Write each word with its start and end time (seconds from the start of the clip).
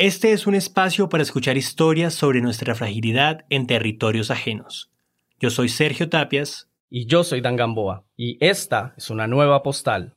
Este 0.00 0.32
es 0.32 0.46
un 0.46 0.54
espacio 0.54 1.10
para 1.10 1.22
escuchar 1.22 1.58
historias 1.58 2.14
sobre 2.14 2.40
nuestra 2.40 2.74
fragilidad 2.74 3.44
en 3.50 3.66
territorios 3.66 4.30
ajenos. 4.30 4.90
Yo 5.38 5.50
soy 5.50 5.68
Sergio 5.68 6.08
Tapias. 6.08 6.70
Y 6.88 7.04
yo 7.04 7.22
soy 7.22 7.42
Dan 7.42 7.56
Gamboa. 7.56 8.06
Y 8.16 8.38
esta 8.40 8.94
es 8.96 9.10
una 9.10 9.26
nueva 9.26 9.62
postal. 9.62 10.16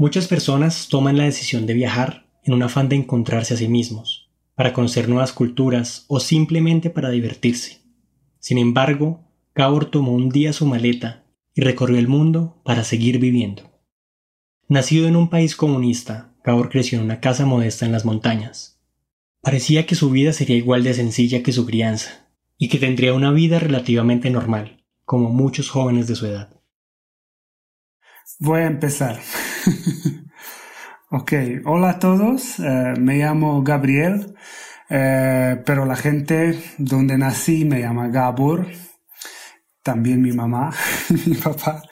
Muchas 0.00 0.28
personas 0.28 0.86
toman 0.88 1.16
la 1.16 1.24
decisión 1.24 1.66
de 1.66 1.74
viajar 1.74 2.28
en 2.44 2.54
un 2.54 2.62
afán 2.62 2.88
de 2.88 2.94
encontrarse 2.94 3.54
a 3.54 3.56
sí 3.56 3.66
mismos, 3.66 4.30
para 4.54 4.72
conocer 4.72 5.08
nuevas 5.08 5.32
culturas 5.32 6.04
o 6.06 6.20
simplemente 6.20 6.88
para 6.88 7.10
divertirse. 7.10 7.80
Sin 8.38 8.58
embargo, 8.58 9.24
Gabor 9.56 9.86
tomó 9.86 10.12
un 10.12 10.28
día 10.28 10.52
su 10.52 10.66
maleta 10.66 11.24
y 11.52 11.62
recorrió 11.62 11.98
el 11.98 12.06
mundo 12.06 12.62
para 12.64 12.84
seguir 12.84 13.18
viviendo. 13.18 13.64
Nacido 14.68 15.08
en 15.08 15.16
un 15.16 15.30
país 15.30 15.56
comunista, 15.56 16.32
Gabor 16.44 16.68
creció 16.68 17.00
en 17.00 17.04
una 17.04 17.18
casa 17.18 17.44
modesta 17.44 17.84
en 17.84 17.90
las 17.90 18.04
montañas. 18.04 18.80
Parecía 19.42 19.84
que 19.84 19.96
su 19.96 20.10
vida 20.10 20.32
sería 20.32 20.54
igual 20.54 20.84
de 20.84 20.94
sencilla 20.94 21.42
que 21.42 21.50
su 21.50 21.66
crianza, 21.66 22.28
y 22.56 22.68
que 22.68 22.78
tendría 22.78 23.14
una 23.14 23.32
vida 23.32 23.58
relativamente 23.58 24.30
normal, 24.30 24.84
como 25.04 25.30
muchos 25.30 25.70
jóvenes 25.70 26.06
de 26.06 26.14
su 26.14 26.26
edad. 26.26 26.54
Voy 28.38 28.60
a 28.60 28.66
empezar. 28.66 29.18
ok, 31.10 31.32
hola 31.64 31.90
a 31.90 31.98
todos, 31.98 32.58
eh, 32.58 32.94
me 32.98 33.18
llamo 33.18 33.62
Gabriel, 33.62 34.34
eh, 34.88 35.60
pero 35.64 35.84
la 35.84 35.96
gente 35.96 36.58
donde 36.78 37.18
nací 37.18 37.64
me 37.64 37.80
llama 37.80 38.08
Gabor, 38.08 38.66
también 39.82 40.22
mi 40.22 40.32
mamá, 40.32 40.72
mi 41.26 41.34
papá. 41.34 41.82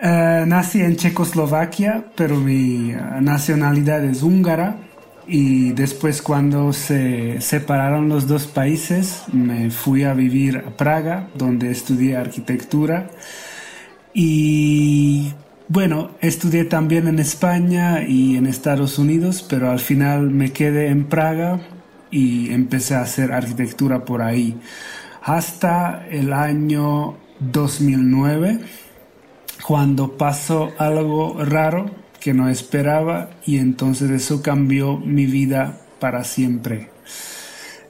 Eh, 0.00 0.44
nací 0.46 0.80
en 0.80 0.96
Checoslovaquia, 0.96 2.12
pero 2.16 2.36
mi 2.36 2.92
nacionalidad 3.20 4.04
es 4.04 4.22
húngara. 4.22 4.76
Y 5.30 5.72
después 5.72 6.22
cuando 6.22 6.72
se 6.72 7.42
separaron 7.42 8.08
los 8.08 8.26
dos 8.26 8.46
países, 8.46 9.24
me 9.30 9.70
fui 9.70 10.04
a 10.04 10.14
vivir 10.14 10.64
a 10.66 10.70
Praga, 10.74 11.28
donde 11.34 11.70
estudié 11.70 12.16
arquitectura. 12.16 13.10
Y 14.14 15.34
bueno, 15.68 16.12
estudié 16.22 16.64
también 16.64 17.08
en 17.08 17.18
España 17.18 18.02
y 18.02 18.36
en 18.36 18.46
Estados 18.46 18.98
Unidos, 18.98 19.44
pero 19.46 19.70
al 19.70 19.80
final 19.80 20.30
me 20.30 20.50
quedé 20.50 20.88
en 20.88 21.04
Praga 21.04 21.60
y 22.10 22.50
empecé 22.52 22.94
a 22.94 23.02
hacer 23.02 23.32
arquitectura 23.32 24.06
por 24.06 24.22
ahí. 24.22 24.58
Hasta 25.22 26.06
el 26.08 26.32
año 26.32 27.18
2009, 27.40 28.60
cuando 29.62 30.16
pasó 30.16 30.72
algo 30.78 31.36
raro 31.44 31.90
que 32.18 32.32
no 32.32 32.48
esperaba 32.48 33.28
y 33.44 33.58
entonces 33.58 34.10
eso 34.10 34.40
cambió 34.40 34.96
mi 34.96 35.26
vida 35.26 35.82
para 36.00 36.24
siempre. 36.24 36.88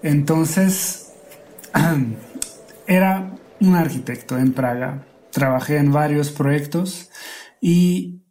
Entonces, 0.03 1.13
era 2.89 3.31
un 3.61 3.77
arquitecto 3.77 4.37
en 4.37 4.53
Praga. 4.53 5.05
Trabajé 5.31 5.77
en 5.77 5.93
varios 5.93 6.31
proyectos 6.31 7.09
y 7.61 8.25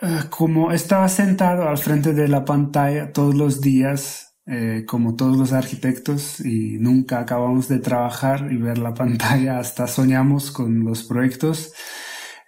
eh, 0.00 0.20
como 0.30 0.72
estaba 0.72 1.08
sentado 1.08 1.68
al 1.68 1.78
frente 1.78 2.12
de 2.12 2.28
la 2.28 2.44
pantalla 2.44 3.12
todos 3.12 3.34
los 3.34 3.60
días, 3.60 4.36
eh, 4.46 4.84
como 4.86 5.16
todos 5.16 5.36
los 5.36 5.52
arquitectos, 5.52 6.40
y 6.40 6.78
nunca 6.78 7.20
acabamos 7.20 7.68
de 7.68 7.78
trabajar 7.78 8.52
y 8.52 8.56
ver 8.56 8.78
la 8.78 8.94
pantalla 9.02 9.58
hasta 9.58 9.86
soñamos 9.86 10.50
con 10.50 10.84
los 10.84 11.04
proyectos, 11.04 11.72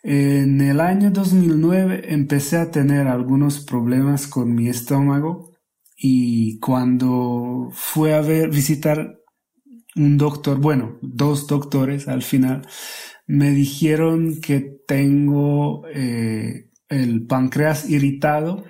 en 0.02 0.60
el 0.60 0.80
año 0.80 1.10
2009 1.10 2.12
empecé 2.14 2.58
a 2.58 2.70
tener 2.70 3.08
algunos 3.08 3.58
problemas 3.64 4.28
con 4.28 4.54
mi 4.54 4.68
estómago 4.68 5.52
y 5.96 6.60
cuando 6.60 7.70
fui 7.72 8.10
a 8.12 8.20
ver, 8.20 8.50
visitar 8.50 9.18
un 9.96 10.18
doctor, 10.18 10.58
bueno, 10.58 10.98
dos 11.02 11.46
doctores 11.48 12.06
al 12.06 12.22
final, 12.22 12.68
me 13.26 13.50
dijeron 13.50 14.40
que 14.40 14.60
tengo 14.86 15.86
eh, 15.88 16.70
el 16.88 17.26
páncreas 17.26 17.88
irritado, 17.90 18.64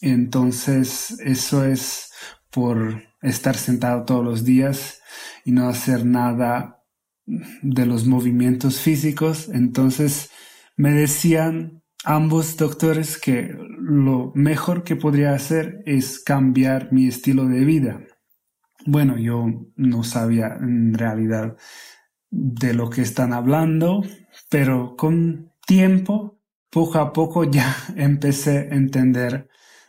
entonces 0.00 1.18
eso 1.24 1.64
es 1.64 2.12
por 2.50 3.02
estar 3.22 3.56
sentado 3.56 4.04
todos 4.04 4.24
los 4.24 4.44
días 4.44 5.00
y 5.44 5.52
no 5.52 5.68
hacer 5.68 6.04
nada 6.06 6.84
de 7.26 7.86
los 7.86 8.06
movimientos 8.06 8.80
físicos. 8.80 9.48
Entonces 9.48 10.30
me 10.76 10.92
decían 10.92 11.82
ambos 12.04 12.56
doctores 12.56 13.18
que 13.18 13.56
lo 13.78 14.32
mejor 14.34 14.84
que 14.84 14.96
podría 14.96 15.34
hacer 15.34 15.82
es 15.84 16.20
cambiar 16.20 16.92
mi 16.92 17.08
estilo 17.08 17.46
de 17.46 17.64
vida. 17.64 18.00
Bueno, 18.86 19.18
yo 19.18 19.46
no 19.76 20.04
sabía 20.04 20.56
en 20.60 20.94
realidad 20.94 21.56
de 22.30 22.74
lo 22.74 22.90
que 22.90 23.02
están 23.02 23.32
hablando, 23.32 24.02
pero 24.50 24.96
con 24.96 25.52
tiempo, 25.66 26.38
poco 26.70 26.98
a 26.98 27.12
poco 27.12 27.44
ya 27.44 27.74
empecé 27.96 28.68
a 28.70 28.74
entender 28.74 29.48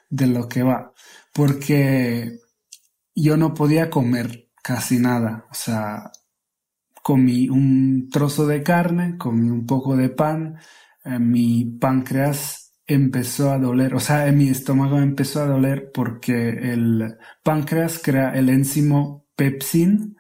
de 0.10 0.28
lo 0.28 0.48
que 0.48 0.64
va, 0.64 0.94
porque 1.34 2.40
yo 3.16 3.38
no 3.38 3.54
podía 3.54 3.90
comer 3.90 4.50
casi 4.64 5.00
nada, 5.00 5.46
o 5.52 5.54
sea, 5.54 6.12
comí 7.04 7.50
un 7.50 8.10
trozo 8.12 8.48
de 8.48 8.64
carne, 8.64 9.18
comí 9.18 9.50
un 9.50 9.66
poco 9.66 9.96
de 9.96 10.10
pan, 10.10 10.60
eh, 11.06 11.20
mi 11.20 11.66
páncreas 11.66 12.74
empezó 12.86 13.52
a 13.52 13.60
doler, 13.60 13.94
o 13.94 14.00
sea, 14.00 14.32
mi 14.32 14.50
estómago 14.50 15.00
empezó 15.00 15.42
a 15.42 15.48
doler 15.48 15.92
porque 15.94 16.50
el 16.50 17.18
páncreas 17.44 18.00
crea 18.04 18.32
el 18.36 18.50
enzimo 18.50 19.28
pepsin, 19.36 20.18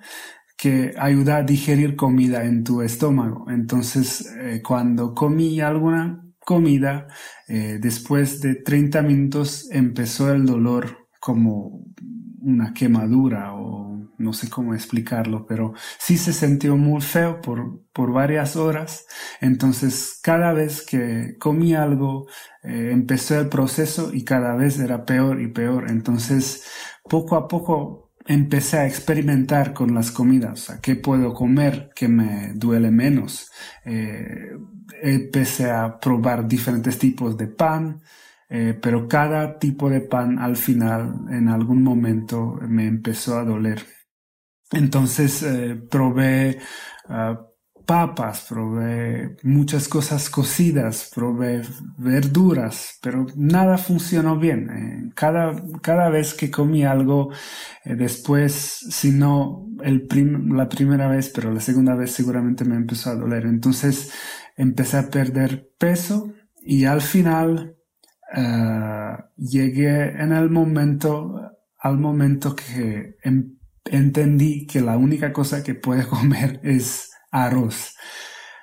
que 0.59 0.93
ayuda 0.97 1.37
a 1.37 1.43
digerir 1.43 1.95
comida 1.95 2.43
en 2.43 2.65
tu 2.65 2.81
estómago. 2.81 3.49
Entonces, 3.49 4.29
eh, 4.37 4.61
cuando 4.61 5.15
comí 5.15 5.61
alguna 5.61 6.21
comida, 6.37 7.07
eh, 7.47 7.77
después 7.79 8.41
de 8.41 8.55
30 8.55 9.01
minutos 9.01 9.69
empezó 9.71 10.33
el 10.33 10.45
dolor 10.45 11.07
como 11.21 11.85
una 12.41 12.73
quemadura 12.73 13.53
o 13.53 14.09
no 14.17 14.33
sé 14.33 14.49
cómo 14.49 14.73
explicarlo, 14.73 15.45
pero 15.47 15.73
sí 15.97 16.17
se 16.17 16.33
sintió 16.33 16.75
muy 16.75 16.99
feo 16.99 17.39
por, 17.39 17.81
por 17.93 18.11
varias 18.11 18.57
horas. 18.57 19.05
Entonces, 19.39 20.19
cada 20.21 20.51
vez 20.51 20.85
que 20.85 21.37
comí 21.39 21.73
algo, 21.73 22.27
eh, 22.63 22.89
empezó 22.91 23.39
el 23.39 23.47
proceso 23.47 24.11
y 24.13 24.25
cada 24.25 24.55
vez 24.57 24.77
era 24.77 25.05
peor 25.05 25.39
y 25.39 25.47
peor. 25.47 25.89
Entonces, 25.89 26.65
poco 27.09 27.37
a 27.37 27.47
poco 27.47 28.08
empecé 28.29 28.77
a 28.77 28.85
experimentar 28.85 29.73
con 29.73 29.95
las 29.95 30.11
comidas, 30.11 30.77
qué 30.83 30.95
puedo 30.95 31.33
comer 31.33 31.89
que 31.95 32.07
me 32.07 32.53
duele 32.53 32.91
menos. 32.91 33.49
Eh, 33.83 34.51
empecé 35.01 35.71
a 35.71 35.99
probar 35.99 36.47
diferentes 36.47 36.99
tipos 36.99 37.35
de 37.35 37.47
pan, 37.47 38.01
eh, 38.47 38.77
pero 38.79 39.07
cada 39.07 39.57
tipo 39.57 39.89
de 39.89 40.01
pan 40.01 40.37
al 40.37 40.57
final, 40.57 41.25
en 41.31 41.49
algún 41.49 41.81
momento, 41.81 42.59
me 42.67 42.85
empezó 42.85 43.39
a 43.39 43.43
doler. 43.43 43.83
Entonces 44.71 45.41
eh, 45.41 45.75
probé 45.89 46.59
ah, 47.07 47.48
papas, 47.89 48.45
probé 48.47 49.35
muchas 49.41 49.87
cosas 49.87 50.29
cocidas, 50.29 51.09
probé 51.15 51.63
verduras, 51.97 52.99
pero 53.01 53.25
nada 53.35 53.79
funcionó 53.79 54.37
bien. 54.37 54.69
Eh, 54.69 55.11
cada, 55.15 55.59
cada 55.81 56.09
vez 56.09 56.35
que 56.35 56.51
comí 56.51 56.83
algo, 56.85 57.31
eh, 57.83 57.95
después, 57.95 58.53
si 58.53 59.09
no 59.09 59.65
el 59.81 60.07
la 60.55 60.69
primera 60.69 61.07
vez, 61.07 61.31
pero 61.33 61.51
la 61.51 61.61
segunda 61.61 61.95
vez 61.95 62.11
seguramente 62.11 62.63
me 62.63 62.75
empezó 62.75 63.09
a 63.09 63.15
doler. 63.15 63.47
Entonces 63.47 64.13
empecé 64.55 64.97
a 64.97 65.09
perder 65.09 65.71
peso 65.79 66.31
y 66.61 66.85
al 66.85 67.01
final 67.01 67.75
eh, 68.35 69.17
llegué 69.35 70.11
en 70.11 70.31
el 70.31 70.51
momento, 70.51 71.41
al 71.79 71.97
momento 71.97 72.55
que 72.55 73.15
entendí 73.85 74.67
que 74.67 74.79
la 74.79 74.95
única 74.95 75.33
cosa 75.33 75.63
que 75.63 75.73
puedo 75.73 76.07
comer 76.17 76.59
es 76.61 77.08
arroz. 77.31 77.95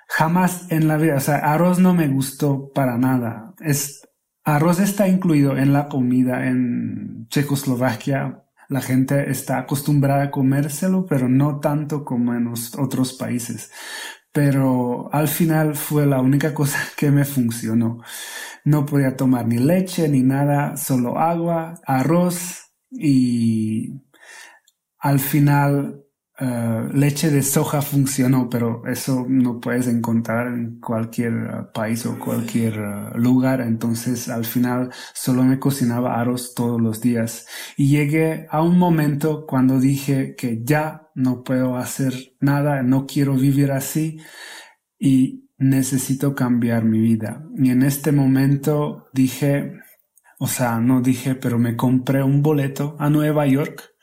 jamás 0.08 0.70
en 0.70 0.88
la 0.88 0.96
vida, 0.96 1.16
o 1.16 1.20
sea, 1.20 1.36
arroz 1.36 1.78
no 1.78 1.94
me 1.94 2.08
gustó 2.08 2.70
para 2.72 2.96
nada. 2.98 3.54
Es, 3.60 4.08
arroz 4.44 4.80
está 4.80 5.08
incluido 5.08 5.56
en 5.56 5.72
la 5.72 5.88
comida 5.88 6.46
en 6.46 7.26
Checoslovaquia. 7.28 8.42
La 8.68 8.80
gente 8.80 9.30
está 9.30 9.58
acostumbrada 9.58 10.24
a 10.24 10.30
comérselo, 10.30 11.06
pero 11.06 11.28
no 11.28 11.60
tanto 11.60 12.04
como 12.04 12.34
en 12.34 12.44
los 12.46 12.74
otros 12.76 13.12
países. 13.14 13.70
Pero 14.32 15.08
al 15.12 15.28
final 15.28 15.74
fue 15.76 16.06
la 16.06 16.20
única 16.20 16.54
cosa 16.54 16.78
que 16.96 17.10
me 17.10 17.24
funcionó. 17.24 18.02
No 18.64 18.86
podía 18.86 19.16
tomar 19.16 19.46
ni 19.46 19.58
leche 19.58 20.08
ni 20.08 20.22
nada, 20.22 20.76
solo 20.76 21.18
agua, 21.18 21.80
arroz 21.86 22.72
y 22.90 24.02
al 24.98 25.20
final 25.20 26.05
eh, 26.38 26.88
leche 26.92 27.30
de 27.30 27.42
soja 27.42 27.80
funcionó, 27.80 28.50
pero 28.50 28.82
eso 28.86 29.24
no 29.26 29.58
puedes 29.58 29.88
encontrar 29.88 30.48
en 30.48 30.78
cualquier 30.80 31.32
eh, 31.32 31.64
país 31.72 32.04
o 32.04 32.18
cualquier 32.18 32.74
eh, 32.74 33.10
lugar. 33.14 33.62
Entonces 33.62 34.28
al 34.28 34.44
final 34.44 34.90
solo 35.14 35.44
me 35.44 35.58
cocinaba 35.58 36.20
arroz 36.20 36.54
todos 36.54 36.80
los 36.80 37.00
días. 37.00 37.46
Y 37.76 37.88
llegué 37.88 38.46
a 38.50 38.62
un 38.62 38.78
momento 38.78 39.46
cuando 39.46 39.80
dije 39.80 40.34
que 40.36 40.62
ya 40.62 41.08
no 41.14 41.42
puedo 41.42 41.76
hacer 41.76 42.12
nada, 42.40 42.82
no 42.82 43.06
quiero 43.06 43.34
vivir 43.34 43.72
así 43.72 44.18
y 44.98 45.48
necesito 45.56 46.34
cambiar 46.34 46.84
mi 46.84 47.00
vida. 47.00 47.42
Y 47.56 47.70
en 47.70 47.82
este 47.82 48.12
momento 48.12 49.06
dije, 49.14 49.72
o 50.38 50.48
sea, 50.48 50.80
no 50.80 51.00
dije, 51.00 51.34
pero 51.34 51.58
me 51.58 51.76
compré 51.76 52.22
un 52.22 52.42
boleto 52.42 52.94
a 52.98 53.08
Nueva 53.08 53.46
York 53.46 53.95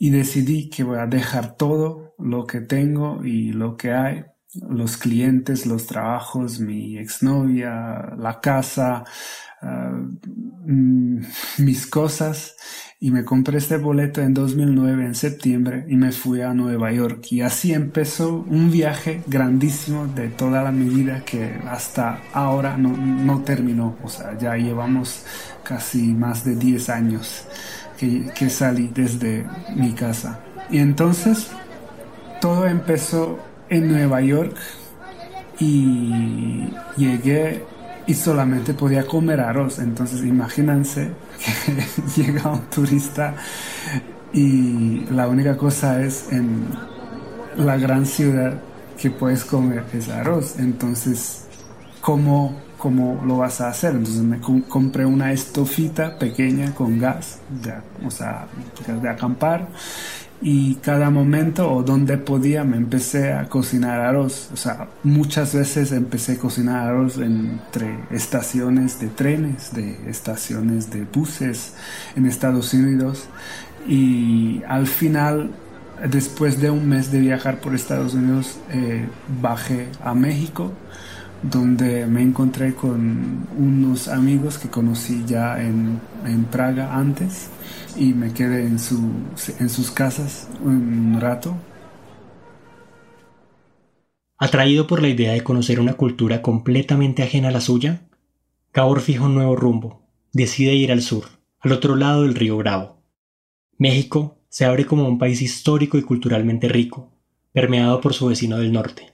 y 0.00 0.08
decidí 0.08 0.70
que 0.70 0.82
voy 0.82 0.98
a 0.98 1.06
dejar 1.06 1.56
todo 1.56 2.14
lo 2.18 2.46
que 2.46 2.62
tengo 2.62 3.22
y 3.22 3.52
lo 3.52 3.76
que 3.76 3.92
hay, 3.92 4.24
los 4.54 4.96
clientes, 4.96 5.66
los 5.66 5.86
trabajos, 5.86 6.58
mi 6.58 6.96
exnovia, 6.96 8.14
la 8.16 8.40
casa, 8.40 9.04
ah, 9.60 9.92
mm, 10.64 11.20
mis 11.58 11.86
cosas. 11.86 12.56
Y 12.98 13.10
me 13.10 13.24
compré 13.24 13.58
este 13.58 13.76
boleto 13.76 14.22
en 14.22 14.32
2009 14.32 15.04
en 15.04 15.14
septiembre 15.14 15.84
y 15.88 15.96
me 15.96 16.12
fui 16.12 16.40
a 16.40 16.54
Nueva 16.54 16.92
York. 16.92 17.26
Y 17.30 17.42
así 17.42 17.74
empezó 17.74 18.44
un 18.48 18.70
viaje 18.70 19.22
grandísimo 19.26 20.06
de 20.06 20.28
toda 20.28 20.62
la 20.62 20.72
mi 20.72 20.88
vida 20.88 21.24
que 21.26 21.60
hasta 21.68 22.22
ahora 22.32 22.78
no, 22.78 22.96
no 22.96 23.42
terminó, 23.42 23.96
o 24.02 24.08
sea, 24.08 24.36
ya 24.38 24.56
llevamos 24.56 25.24
casi 25.62 26.14
más 26.14 26.44
de 26.44 26.56
10 26.56 26.88
años 26.88 27.46
que, 28.00 28.50
salí 28.50 28.90
desde 28.94 29.46
mi 29.76 29.92
casa. 29.92 30.40
Y 30.70 30.78
entonces 30.78 31.48
todo 32.40 32.66
empezó 32.66 33.38
en 33.68 33.88
Nueva 33.88 34.20
York 34.22 34.56
y 35.58 36.70
llegué 36.96 37.64
y 38.06 38.14
solamente 38.14 38.72
podía 38.72 39.06
comer 39.06 39.40
arroz. 39.40 39.78
Entonces 39.78 40.24
imagínense 40.24 41.10
que 41.44 42.22
llega 42.22 42.50
un 42.50 42.62
turista 42.70 43.34
y 44.32 45.04
la 45.10 45.28
única 45.28 45.56
cosa 45.56 46.02
es 46.02 46.32
en 46.32 46.66
la 47.58 47.76
gran 47.76 48.06
ciudad 48.06 48.58
que 48.96 49.10
puedes 49.10 49.44
comer 49.44 49.84
es 49.92 50.08
arroz. 50.08 50.58
Entonces, 50.58 51.44
¿cómo 52.00 52.56
cómo 52.80 53.22
lo 53.24 53.38
vas 53.38 53.60
a 53.60 53.68
hacer. 53.68 53.92
Entonces 53.92 54.22
me 54.22 54.40
compré 54.40 55.04
una 55.04 55.32
estofita 55.32 56.18
pequeña 56.18 56.74
con 56.74 56.98
gas, 56.98 57.38
de, 57.62 57.74
o 58.04 58.10
sea, 58.10 58.46
de 59.00 59.08
acampar. 59.08 59.68
Y 60.42 60.76
cada 60.76 61.10
momento 61.10 61.70
o 61.70 61.82
donde 61.82 62.16
podía 62.16 62.64
me 62.64 62.78
empecé 62.78 63.34
a 63.34 63.48
cocinar 63.48 64.00
arroz. 64.00 64.48
O 64.52 64.56
sea, 64.56 64.88
muchas 65.02 65.54
veces 65.54 65.92
empecé 65.92 66.32
a 66.32 66.38
cocinar 66.38 66.88
arroz 66.88 67.18
entre 67.18 67.94
estaciones 68.10 68.98
de 68.98 69.08
trenes, 69.08 69.74
de 69.74 69.98
estaciones 70.08 70.90
de 70.90 71.04
buses 71.04 71.74
en 72.16 72.24
Estados 72.24 72.72
Unidos. 72.72 73.28
Y 73.86 74.62
al 74.66 74.86
final 74.86 75.50
después 76.08 76.58
de 76.60 76.70
un 76.70 76.88
mes 76.88 77.12
de 77.12 77.20
viajar 77.20 77.60
por 77.60 77.74
Estados 77.74 78.14
Unidos, 78.14 78.58
eh, 78.70 79.06
bajé 79.42 79.88
a 80.02 80.14
México 80.14 80.72
donde 81.42 82.06
me 82.06 82.22
encontré 82.22 82.74
con 82.74 83.46
unos 83.56 84.08
amigos 84.08 84.58
que 84.58 84.68
conocí 84.68 85.24
ya 85.26 85.60
en, 85.62 86.00
Praga 86.50 86.96
antes 86.96 87.48
y 87.96 88.12
me 88.12 88.32
quedé 88.32 88.66
en, 88.66 88.78
su, 88.78 88.98
en 89.58 89.68
sus 89.68 89.90
casas 89.90 90.48
un 90.62 91.18
rato. 91.20 91.56
Atraído 94.36 94.86
por 94.86 95.02
la 95.02 95.08
idea 95.08 95.32
de 95.32 95.42
conocer 95.42 95.80
una 95.80 95.94
cultura 95.94 96.42
completamente 96.42 97.22
ajena 97.22 97.48
a 97.48 97.52
la 97.52 97.60
suya, 97.60 98.02
Gabor 98.72 99.00
fija 99.00 99.24
un 99.24 99.34
nuevo 99.34 99.56
rumbo, 99.56 100.02
decide 100.32 100.74
ir 100.74 100.92
al 100.92 101.02
sur, 101.02 101.24
al 101.58 101.72
otro 101.72 101.96
lado 101.96 102.22
del 102.22 102.34
río 102.34 102.56
Bravo. 102.56 103.02
México 103.78 104.38
se 104.48 104.64
abre 104.64 104.86
como 104.86 105.06
un 105.06 105.18
país 105.18 105.42
histórico 105.42 105.98
y 105.98 106.02
culturalmente 106.02 106.68
rico, 106.68 107.10
permeado 107.52 108.00
por 108.00 108.14
su 108.14 108.26
vecino 108.26 108.58
del 108.58 108.72
norte. 108.72 109.12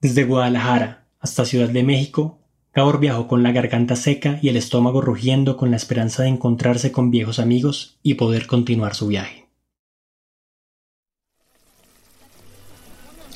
Desde 0.00 0.24
Guadalajara, 0.24 1.03
hasta 1.24 1.46
Ciudad 1.46 1.70
de 1.70 1.82
México, 1.82 2.38
Gabor 2.74 3.00
viajó 3.00 3.28
con 3.28 3.42
la 3.42 3.50
garganta 3.50 3.96
seca 3.96 4.38
y 4.42 4.50
el 4.50 4.58
estómago 4.58 5.00
rugiendo 5.00 5.56
con 5.56 5.70
la 5.70 5.78
esperanza 5.78 6.22
de 6.22 6.28
encontrarse 6.28 6.92
con 6.92 7.10
viejos 7.10 7.38
amigos 7.38 7.98
y 8.02 8.14
poder 8.14 8.46
continuar 8.46 8.94
su 8.94 9.06
viaje. 9.06 9.46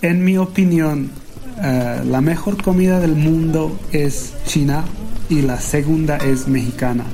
En 0.02 0.22
mi 0.22 0.36
opinión, 0.36 1.10
eh, 1.62 2.02
la 2.04 2.20
mejor 2.20 2.62
comida 2.62 3.00
del 3.00 3.14
mundo 3.14 3.74
es 3.90 4.34
china 4.44 4.84
y 5.30 5.40
la 5.40 5.58
segunda 5.58 6.18
es 6.18 6.46
mexicana. 6.46 7.04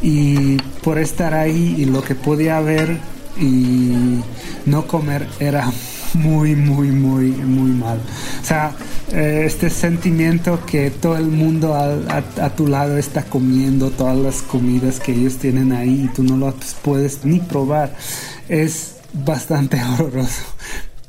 Y 0.00 0.58
por 0.84 0.98
estar 0.98 1.34
ahí 1.34 1.74
y 1.76 1.86
lo 1.86 2.04
que 2.04 2.14
podía 2.14 2.60
ver 2.60 2.98
y 3.36 4.20
no 4.64 4.86
comer 4.86 5.26
era 5.40 5.72
muy, 6.14 6.54
muy, 6.54 6.88
muy, 6.88 7.30
muy 7.30 7.70
mal. 7.72 8.00
O 8.42 8.44
sea, 8.44 8.72
eh, 9.12 9.44
este 9.46 9.70
sentimiento 9.70 10.64
que 10.64 10.90
todo 10.90 11.16
el 11.16 11.26
mundo 11.26 11.74
a, 11.74 12.50
tu 12.50 12.66
lado 12.66 12.96
está 12.96 13.24
comiendo 13.24 13.90
todas 13.90 14.16
las 14.16 14.42
comidas 14.42 15.00
que 15.00 15.12
ellos 15.12 15.36
tienen 15.36 15.72
ahí 15.72 16.04
y 16.04 16.14
tú 16.14 16.22
no 16.22 16.36
lo 16.36 16.54
puedes 16.82 17.24
ni 17.24 17.40
probar, 17.40 17.94
es 18.48 18.96
bastante 19.12 19.80
horroroso 19.98 20.42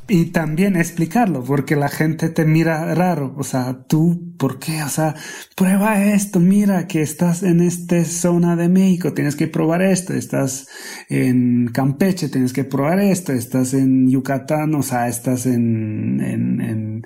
y 0.08 0.26
también 0.26 0.76
explicarlo, 0.76 1.42
porque 1.42 1.74
la 1.74 1.88
gente 1.88 2.28
te 2.28 2.44
mira 2.44 2.94
raro, 2.94 3.34
o 3.36 3.42
sea, 3.42 3.84
tú, 3.88 4.34
¿por 4.38 4.58
qué? 4.58 4.82
O 4.82 4.88
sea, 4.88 5.14
prueba 5.56 6.04
esto, 6.04 6.38
mira 6.38 6.86
que 6.86 7.02
estás 7.02 7.42
en 7.42 7.60
esta 7.60 8.04
zona 8.04 8.54
de 8.56 8.68
México, 8.68 9.14
tienes 9.14 9.34
que 9.34 9.48
probar 9.48 9.82
esto, 9.82 10.14
estás 10.14 10.68
en 11.08 11.68
Campeche, 11.72 12.28
tienes 12.28 12.52
que 12.52 12.64
probar 12.64 13.00
esto, 13.00 13.32
estás 13.32 13.74
en 13.74 14.08
Yucatán, 14.08 14.74
o 14.74 14.82
sea, 14.82 15.08
estás 15.08 15.46
en, 15.46 16.20
en, 16.20 16.60
en 16.60 17.02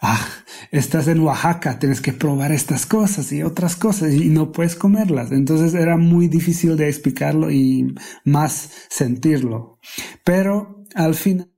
ah, 0.00 0.26
estás 0.70 1.08
en 1.08 1.20
Oaxaca, 1.20 1.78
tienes 1.78 2.00
que 2.00 2.12
probar 2.12 2.50
estas 2.52 2.86
cosas 2.86 3.30
y 3.32 3.42
otras 3.42 3.76
cosas 3.76 4.12
y 4.14 4.28
no 4.30 4.52
puedes 4.52 4.74
comerlas. 4.74 5.32
Entonces 5.32 5.74
era 5.74 5.96
muy 5.96 6.28
difícil 6.28 6.76
de 6.76 6.88
explicarlo 6.88 7.50
y 7.50 7.94
más 8.24 8.70
sentirlo. 8.88 9.78
Pero 10.24 10.84
al 10.94 11.14
final 11.14 11.51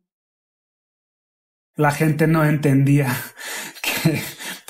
la 1.76 1.90
gente 1.90 2.26
no 2.26 2.44
entendía 2.44 3.14
que 3.82 4.20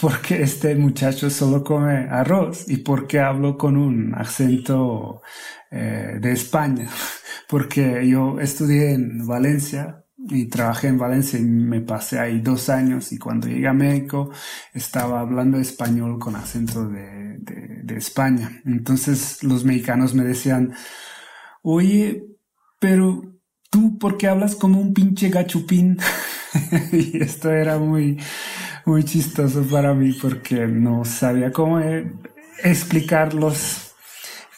por 0.01 0.21
qué 0.21 0.43
este 0.43 0.75
muchacho 0.75 1.31
solo 1.31 1.63
come 1.63 2.09
arroz 2.11 2.69
y 2.69 2.79
por 2.79 3.07
qué 3.07 3.21
hablo 3.21 3.57
con 3.57 3.77
un 3.77 4.15
acento 4.15 5.23
eh, 5.71 6.19
de 6.21 6.33
España. 6.33 6.89
Porque 7.49 8.07
yo 8.09 8.41
estudié 8.41 8.93
en 8.93 9.27
Valencia 9.27 10.05
y 10.17 10.47
trabajé 10.47 10.89
en 10.89 10.99
Valencia 10.99 11.39
y 11.39 11.43
me 11.43 11.81
pasé 11.83 12.19
ahí 12.19 12.41
dos 12.41 12.71
años 12.71 13.13
y 13.13 13.19
cuando 13.19 13.47
llegué 13.47 13.69
a 13.69 13.75
México 13.75 14.31
estaba 14.73 15.21
hablando 15.21 15.59
español 15.59 16.19
con 16.19 16.37
acento 16.37 16.89
de, 16.89 17.39
de 17.39 17.97
España. 17.97 18.63
Entonces 18.65 19.43
los 19.43 19.65
mexicanos 19.65 20.15
me 20.15 20.25
decían, 20.25 20.75
oye, 21.63 22.25
pero 22.79 23.23
tú, 23.71 23.99
¿por 23.99 24.17
qué 24.17 24.29
hablas 24.29 24.57
como 24.57 24.81
un 24.81 24.95
pinche 24.95 25.29
gachupín? 25.29 25.99
y 26.93 27.23
esto 27.23 27.51
era 27.51 27.79
muy, 27.79 28.19
muy 28.85 29.05
chistoso 29.05 29.63
para 29.63 29.95
mí 29.95 30.13
porque 30.13 30.67
no 30.67 31.05
sabía 31.05 31.53
cómo 31.53 31.81
eh, 31.81 32.13
explicarlos 32.63 33.95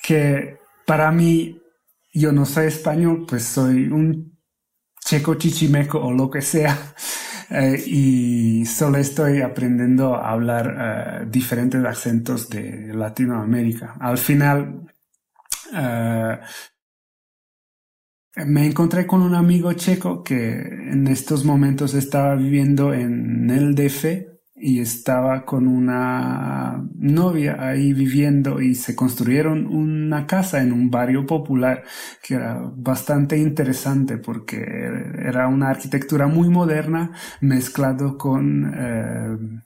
que 0.03 0.59
para 0.85 1.11
mí 1.11 1.61
yo 2.13 2.33
no 2.33 2.47
soy 2.47 2.67
español, 2.67 3.27
pues 3.29 3.45
soy 3.45 3.89
un 3.89 4.39
checo 5.05 5.35
chichimeco 5.35 5.99
o 6.01 6.13
lo 6.13 6.31
que 6.31 6.43
sea. 6.43 6.95
Eh, 7.49 7.81
y 7.87 8.67
solo 8.67 8.99
estoy 8.99 9.41
aprendiendo 9.41 10.17
a 10.17 10.33
hablar 10.33 11.23
eh, 11.23 11.27
diferentes 11.31 11.85
acentos 11.85 12.49
de 12.49 12.93
Latinoamérica. 12.93 13.95
Al 14.01 14.19
final, 14.19 14.93
me 18.45 18.67
encontré 18.67 19.07
con 19.07 19.23
un 19.23 19.35
amigo 19.35 19.73
checo 19.73 20.23
que 20.23 20.59
en 20.59 21.07
estos 21.07 21.45
momentos 21.45 21.95
estaba 21.95 22.35
viviendo 22.35 22.93
en 22.93 23.49
el 23.51 23.75
DF 23.75 24.37
y 24.59 24.81
estaba 24.81 25.45
con 25.45 25.67
una 25.67 26.83
novia 26.95 27.57
ahí 27.61 27.93
viviendo 27.93 28.61
y 28.61 28.75
se 28.75 28.95
construyeron 28.95 29.67
una 29.67 30.27
casa 30.27 30.63
en 30.63 30.73
un 30.73 30.91
barrio 30.91 31.27
popular 31.27 31.85
que 32.23 32.35
era 32.35 32.61
bastante 32.75 33.39
interesante 33.39 34.19
porque 34.19 34.57
era 35.19 35.49
una 35.49 35.71
arquitectura 35.71 36.27
muy 36.27 36.49
moderna 36.49 37.13
mezclado 37.41 38.17
con 38.19 38.73
eh, 38.75 39.63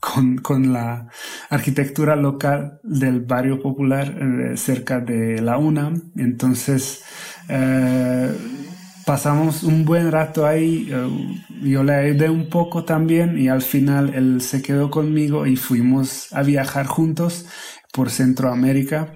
con, 0.00 0.38
con, 0.38 0.72
la 0.72 1.08
arquitectura 1.48 2.16
local 2.16 2.80
del 2.82 3.20
barrio 3.20 3.62
popular 3.62 4.08
eh, 4.20 4.56
cerca 4.56 4.98
de 4.98 5.40
la 5.40 5.58
UNAM. 5.58 6.10
Entonces, 6.16 7.04
eh, 7.48 8.32
pasamos 9.04 9.62
un 9.62 9.84
buen 9.84 10.10
rato 10.10 10.46
ahí, 10.46 10.88
eh, 10.90 11.38
yo 11.62 11.82
le 11.82 11.94
ayudé 11.94 12.30
un 12.30 12.48
poco 12.48 12.84
también 12.84 13.38
y 13.38 13.48
al 13.48 13.62
final 13.62 14.14
él 14.14 14.40
se 14.40 14.62
quedó 14.62 14.90
conmigo 14.90 15.46
y 15.46 15.56
fuimos 15.56 16.32
a 16.32 16.42
viajar 16.42 16.86
juntos 16.86 17.46
por 17.92 18.10
Centroamérica. 18.10 19.14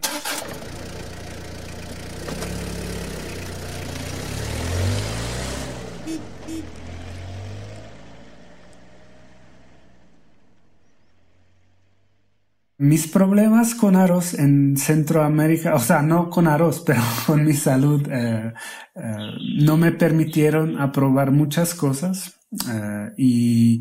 Mis 12.78 13.08
problemas 13.08 13.74
con 13.74 13.96
arroz 13.96 14.34
en 14.34 14.76
Centroamérica, 14.76 15.74
o 15.74 15.78
sea, 15.78 16.02
no 16.02 16.28
con 16.28 16.46
arroz, 16.46 16.80
pero 16.86 17.00
con 17.26 17.44
mi 17.44 17.54
salud, 17.54 18.06
eh, 18.10 18.52
eh, 18.94 19.16
no 19.62 19.76
me 19.76 19.92
permitieron 19.92 20.78
aprobar 20.78 21.30
muchas 21.30 21.74
cosas 21.74 22.38
eh, 22.70 23.12
y 23.16 23.80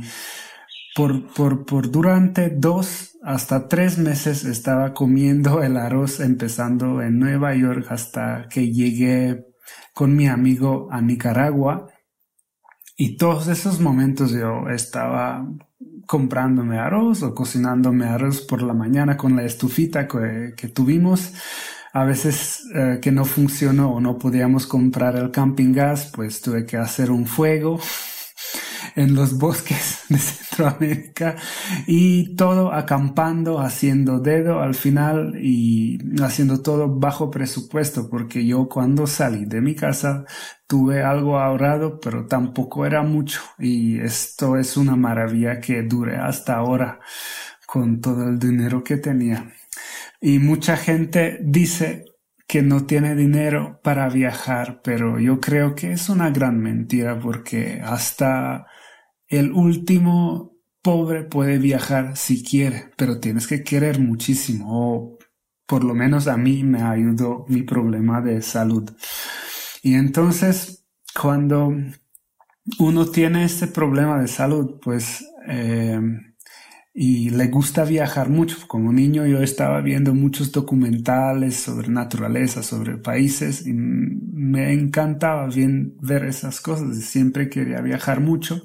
por, 0.96 1.28
por, 1.34 1.66
por 1.66 1.92
durante 1.92 2.50
dos 2.50 3.18
hasta 3.22 3.68
tres 3.68 3.98
meses 3.98 4.46
estaba 4.46 4.94
comiendo 4.94 5.62
el 5.62 5.76
arroz 5.78 6.22
empezando 6.22 7.02
en 7.02 7.20
Nueva 7.20 7.54
York 7.56 7.88
hasta 7.90 8.48
que 8.50 8.72
llegué 8.72 9.46
con 9.94 10.16
mi 10.16 10.28
amigo 10.28 10.88
a 10.92 11.02
Nicaragua. 11.02 11.88
Y 12.96 13.18
todos 13.18 13.48
esos 13.48 13.82
momentos 13.82 14.32
yo 14.32 14.70
estaba 14.70 15.46
comprándome 16.06 16.78
arroz 16.78 17.24
o 17.24 17.34
cocinándome 17.34 18.06
arroz 18.06 18.42
por 18.42 18.62
la 18.62 18.74
mañana 18.74 19.18
con 19.18 19.36
la 19.36 19.44
estufita 19.44 20.08
que, 20.08 20.68
tuvimos. 20.74 21.34
A 21.94 22.04
veces 22.04 22.66
eh, 22.76 23.00
que 23.02 23.12
no 23.12 23.24
funcionó 23.24 23.94
o 23.94 24.02
no 24.02 24.18
podíamos 24.18 24.68
comprar 24.68 25.16
el 25.16 25.32
camping 25.32 25.72
gas, 25.74 26.12
pues 26.14 26.42
tuve 26.42 26.66
que 26.66 26.76
hacer 26.76 27.10
un 27.10 27.26
fuego 27.26 27.80
en 28.96 29.14
los 29.16 29.38
bosques 29.38 30.04
de 30.10 30.18
Centroamérica 30.18 31.36
y 31.88 32.36
todo 32.36 32.74
acampando, 32.74 33.60
haciendo 33.60 34.20
dedo 34.20 34.62
al 34.62 34.76
final 34.76 35.36
y 35.42 36.00
haciendo 36.22 36.62
todo 36.62 36.88
bajo 36.88 37.30
presupuesto 37.30 38.10
porque 38.10 38.46
yo 38.46 38.68
cuando 38.70 39.08
salí 39.08 39.46
de 39.46 39.62
mi 39.62 39.76
casa 39.76 40.26
tuve 40.68 41.04
algo 41.04 41.40
ahorrado 41.40 42.00
pero 42.00 42.26
tampoco 42.28 42.86
era 42.86 43.04
mucho 43.04 43.42
y 43.60 44.00
esto 44.00 44.58
es 44.58 44.78
una 44.78 44.96
maravilla 44.96 45.60
que 45.60 45.84
dure 45.84 46.18
hasta 46.18 46.56
ahora 46.56 47.00
con 47.66 48.00
todo 48.02 48.30
el 48.30 48.40
dinero 48.40 48.84
que 48.84 48.98
tenía. 48.98 49.52
Y 50.22 50.40
mucha 50.40 50.78
gente 50.78 51.40
dice 51.44 52.06
que 52.48 52.62
no 52.62 52.86
tiene 52.86 53.16
dinero 53.16 53.80
para 53.84 54.08
viajar, 54.10 54.82
pero 54.84 55.20
yo 55.20 55.40
creo 55.40 55.76
que 55.76 55.92
es 55.92 56.10
una 56.10 56.30
gran 56.30 56.60
mentira 56.60 57.20
porque 57.20 57.82
hasta 57.84 58.68
el 59.28 59.52
último 59.52 60.56
pobre 60.82 61.24
puede 61.24 61.58
viajar 61.58 62.16
si 62.18 62.44
quiere, 62.44 62.92
pero 62.98 63.20
tienes 63.20 63.48
que 63.48 63.64
querer 63.64 64.00
muchísimo, 64.00 64.66
o 64.70 65.18
por 65.66 65.84
lo 65.84 65.96
menos 65.96 66.28
a 66.28 66.38
mí 66.38 66.64
me 66.64 66.82
ayudó 66.84 67.46
mi 67.50 67.64
problema 67.64 68.22
de 68.22 68.42
salud. 68.42 68.92
Y 69.82 69.96
entonces, 69.96 70.86
cuando 71.20 71.74
uno 72.80 73.06
tiene 73.08 73.46
este 73.46 73.68
problema 73.68 74.20
de 74.22 74.28
salud, 74.28 74.80
pues 74.82 75.26
eh, 75.48 76.00
y 76.98 77.30
le 77.30 77.48
gusta 77.48 77.84
viajar 77.84 78.30
mucho. 78.30 78.56
Como 78.68 78.94
niño 78.94 79.26
yo 79.28 79.40
estaba 79.40 79.82
viendo 79.82 80.14
muchos 80.14 80.54
documentales 80.54 81.58
sobre 81.58 81.90
naturaleza, 81.90 82.64
sobre 82.64 82.98
países 82.98 83.68
y 83.68 83.74
me 83.74 84.72
encantaba 84.72 85.48
bien 85.48 85.98
ver 86.02 86.24
esas 86.24 86.62
cosas. 86.62 86.96
Siempre 87.00 87.50
quería 87.50 87.82
viajar 87.82 88.22
mucho 88.22 88.62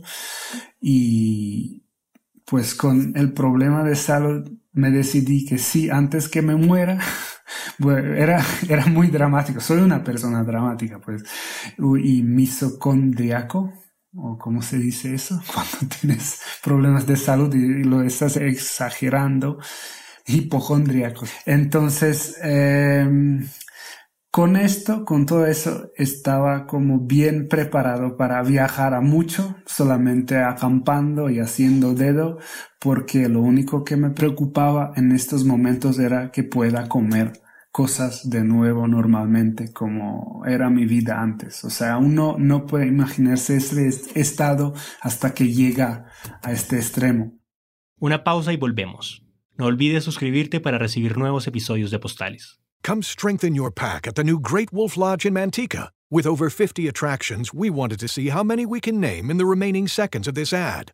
y 0.81 1.83
pues 2.45 2.77
con 2.77 3.17
el 3.17 3.33
problema 3.33 3.83
de 3.83 3.97
salud 3.97 4.49
me 4.73 4.93
decidí 4.93 5.45
que 5.45 5.59
sí, 5.59 5.91
antes 5.91 6.29
que 6.29 6.41
me 6.41 6.55
muera, 6.55 7.01
era, 7.81 8.45
era 8.69 8.87
muy 8.87 9.09
dramático. 9.09 9.61
Soy 9.61 9.79
una 9.81 10.05
persona 10.05 10.45
dramática, 10.45 11.01
pues, 11.01 11.25
y 11.79 12.23
misocondriaco 12.23 13.73
o 14.15 14.37
cómo 14.39 14.63
se 14.63 14.79
dice 14.79 15.15
eso, 15.15 15.41
cuando 15.55 15.95
tienes 16.01 16.41
problemas 16.63 17.07
de 17.07 17.17
salud 17.17 17.55
y, 17.55 17.85
lo 17.85 18.03
estás 18.03 18.37
exagerando, 18.37 19.59
hipocondríaco. 20.27 21.27
Entonces, 21.47 22.37
em, 22.43 23.47
con 24.31 24.57
esto, 24.57 25.05
con 25.05 25.27
todo 25.27 25.47
eso, 25.47 25.91
estaba 25.97 26.67
como 26.67 27.01
bien 27.01 27.49
preparado 27.49 28.17
para 28.17 28.43
viajar 28.43 28.95
a 28.95 29.01
mucho, 29.01 29.57
solamente 29.67 30.39
acampando 30.39 31.31
y 31.31 31.41
haciendo 31.41 31.95
dedo, 31.95 32.39
porque 32.79 33.29
lo 33.29 33.41
único 33.41 33.85
que 33.85 33.97
me 33.97 34.11
preocupaba 34.11 34.93
en 34.97 35.13
estos 35.13 35.45
momentos 35.45 35.99
era 35.99 36.31
que 36.31 36.45
pueda 36.45 36.89
comer 36.89 37.33
cosas 37.71 38.29
de 38.29 38.45
nuevo 38.45 38.87
normalmente 38.89 39.73
como 39.73 40.43
era 40.47 40.71
mi 40.71 40.87
vida 40.87 41.21
antes. 41.21 41.65
O 41.65 41.71
sea, 41.71 41.99
uno 41.99 42.37
no 42.39 42.67
puede 42.67 42.87
imaginarse 42.87 43.57
ese 43.57 43.89
estado 44.19 44.75
hasta 45.01 45.35
que 45.35 45.53
llega 45.53 46.07
a 46.43 46.53
este 46.53 46.77
extremo. 46.77 47.39
Una 47.99 48.25
pausa 48.25 48.53
y 48.53 48.57
volvemos. 48.57 49.25
No 49.57 49.67
olvides 49.67 50.05
suscribirte 50.05 50.61
para 50.61 50.79
recibir 50.79 51.19
nuevos 51.19 51.47
episodios 51.47 51.91
de 51.91 51.99
Postales. 51.99 52.61
Come 52.83 53.03
strengthen 53.03 53.55
your 53.55 53.73
pack 53.73 54.09
at 54.09 54.15
the 54.15 54.25
new 54.25 54.41
Great 54.41 54.71
Wolf 54.73 54.97
Lodge 54.97 55.27
in 55.27 55.35
Manteca. 55.35 55.93
With 56.13 56.27
over 56.27 56.51
50 56.51 56.89
attractions, 56.89 57.55
we 57.55 57.71
wanted 57.71 58.01
to 58.01 58.09
see 58.09 58.31
how 58.31 58.43
many 58.43 58.67
we 58.67 58.81
can 58.81 58.99
name 58.99 59.31
in 59.31 59.37
the 59.37 59.47
remaining 59.47 59.87
seconds 59.87 60.27
of 60.27 60.35
this 60.35 60.53
ad. 60.53 60.91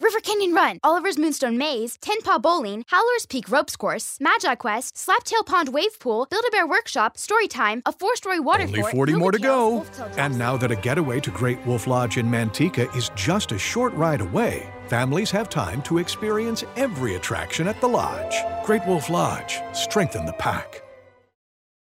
River 0.00 0.20
Canyon 0.20 0.54
Run, 0.54 0.80
Oliver's 0.82 1.18
Moonstone 1.18 1.58
Maze, 1.58 1.98
Ten 2.00 2.22
Paw 2.22 2.38
Bowling, 2.38 2.82
Howler's 2.88 3.26
Peak 3.26 3.50
Ropes 3.50 3.76
Course, 3.76 4.16
Magi 4.20 4.54
Quest, 4.54 4.94
Slaptail 4.94 5.44
Pond 5.44 5.74
Wave 5.74 6.00
Pool, 6.00 6.26
Build-A-Bear 6.30 6.66
Workshop, 6.66 7.18
Storytime, 7.18 7.82
a 7.84 7.92
four-story 7.92 8.40
water 8.40 8.62
Only 8.62 8.80
40 8.80 9.12
more 9.16 9.32
to 9.32 9.38
go. 9.38 9.84
And 10.16 10.38
now 10.38 10.56
that 10.56 10.70
a 10.70 10.76
getaway 10.76 11.20
to 11.20 11.30
Great 11.30 11.60
Wolf 11.66 11.86
Lodge 11.86 12.16
in 12.16 12.24
Manteca 12.24 12.88
is 12.96 13.10
just 13.14 13.52
a 13.52 13.58
short 13.58 13.92
ride 13.92 14.22
away, 14.22 14.72
families 14.88 15.30
have 15.30 15.50
time 15.50 15.82
to 15.82 15.98
experience 15.98 16.64
every 16.76 17.16
attraction 17.16 17.68
at 17.68 17.78
the 17.82 17.86
lodge. 17.86 18.34
Great 18.64 18.86
Wolf 18.86 19.10
Lodge, 19.10 19.60
strengthen 19.74 20.24
the 20.24 20.32
pack. 20.32 20.80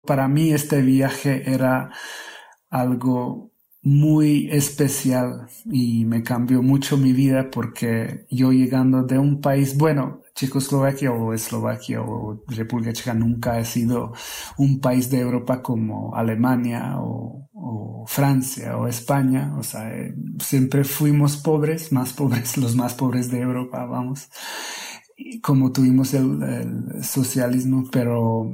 Para 0.07 0.27
mí 0.27 0.51
este 0.51 0.81
viaje 0.81 1.43
era 1.45 1.89
algo 2.73 3.51
muy 3.83 4.49
especial 4.51 5.47
y 5.65 6.05
me 6.05 6.23
cambió 6.23 6.63
mucho 6.63 6.97
mi 6.97 7.13
vida 7.13 7.51
porque 7.51 8.25
yo 8.31 8.51
llegando 8.51 9.03
de 9.03 9.19
un 9.19 9.41
país, 9.41 9.77
bueno, 9.77 10.21
Checoslovaquia 10.33 11.11
o 11.11 11.33
Eslovaquia 11.33 12.01
o 12.01 12.43
República 12.47 12.93
Checa 12.93 13.13
nunca 13.13 13.57
ha 13.57 13.65
sido 13.65 14.13
un 14.57 14.79
país 14.79 15.11
de 15.11 15.19
Europa 15.19 15.61
como 15.61 16.15
Alemania 16.15 16.95
o, 16.97 17.41
Francia 18.05 18.75
o 18.75 18.85
España, 18.87 19.55
o 19.57 19.63
sea, 19.63 19.89
eh, 19.95 20.13
siempre 20.39 20.83
fuimos 20.83 21.37
pobres, 21.37 21.93
más 21.93 22.11
pobres, 22.19 22.57
los 22.57 22.75
más 22.75 22.95
pobres 22.95 23.31
de 23.31 23.39
Europa, 23.39 23.85
vamos, 23.85 24.29
como 25.41 25.71
tuvimos 25.71 26.13
el, 26.13 27.01
socialismo, 27.01 27.85
pero 27.89 28.51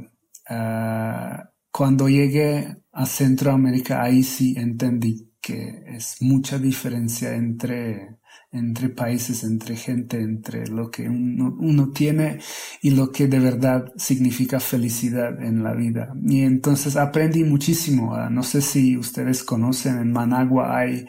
ah, 0.49 1.49
cuando 1.71 2.09
llegué 2.09 2.77
a 2.99 3.05
Centroamérica, 3.05 4.03
ahí 4.03 4.23
sí 4.23 4.55
entendí 4.57 5.31
que 5.39 5.85
es 5.87 6.17
mucha 6.21 6.59
diferencia 6.59 7.33
entre, 7.33 8.17
entre 8.51 8.89
países, 8.89 9.45
entre 9.45 9.77
gente, 9.77 10.19
entre 10.19 10.67
lo 10.67 10.91
que 10.91 11.07
uno, 11.07 11.91
tiene 11.93 12.39
y 12.81 12.89
lo 12.89 13.13
que 13.13 13.27
de 13.27 13.39
verdad 13.39 13.93
significa 13.95 14.59
felicidad 14.59 15.41
en 15.41 15.63
la 15.63 15.73
vida. 15.73 16.13
Y 16.21 16.41
entonces 16.41 16.97
aprendí 16.97 17.45
muchísimo. 17.45 18.15
Ah, 18.15 18.29
no 18.29 18.43
sé 18.43 18.61
si 18.61 18.97
ustedes 18.97 19.45
conocen, 19.45 19.97
en 19.99 20.11
Managua 20.11 20.77
hay 20.77 21.05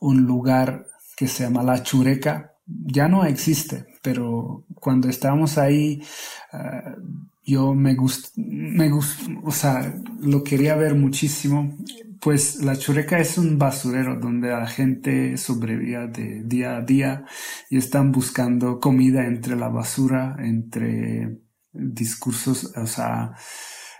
un 0.00 0.24
lugar 0.24 0.86
que 1.16 1.28
se 1.28 1.44
llama 1.44 1.62
La 1.62 1.82
Chureca. 1.82 2.56
Ya 2.66 3.08
no 3.08 3.24
existe, 3.24 3.86
pero 4.02 4.66
cuando 4.74 5.08
estábamos 5.08 5.56
ahí, 5.56 6.02
ah, 6.52 6.94
yo 7.44 7.74
me 7.74 7.94
gust, 7.94 8.36
me 8.36 8.90
gust, 8.90 9.20
o 9.44 9.50
sea, 9.52 9.94
lo 10.20 10.44
quería 10.44 10.76
ver 10.76 10.94
muchísimo 10.94 11.76
pues 12.22 12.62
la 12.62 12.76
chureca 12.76 13.18
es 13.18 13.36
un 13.36 13.58
basurero 13.58 14.16
donde 14.16 14.48
la 14.50 14.68
gente 14.68 15.36
sobrevivía 15.36 16.06
de 16.06 16.44
día 16.44 16.76
a 16.76 16.80
día 16.82 17.24
y 17.68 17.78
están 17.78 18.12
buscando 18.12 18.78
comida 18.78 19.26
entre 19.26 19.56
la 19.56 19.68
basura, 19.68 20.36
entre 20.38 21.40
discursos, 21.72 22.72
o 22.76 22.86
sea, 22.86 23.34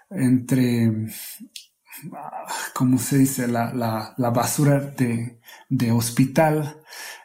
entre, 0.08 1.08
¿cómo 2.74 2.98
se 2.98 3.18
dice? 3.18 3.48
La, 3.48 3.72
la, 3.74 4.14
la 4.16 4.30
basura 4.30 4.78
de, 4.80 5.40
de 5.68 5.92
hospital, 5.92 6.80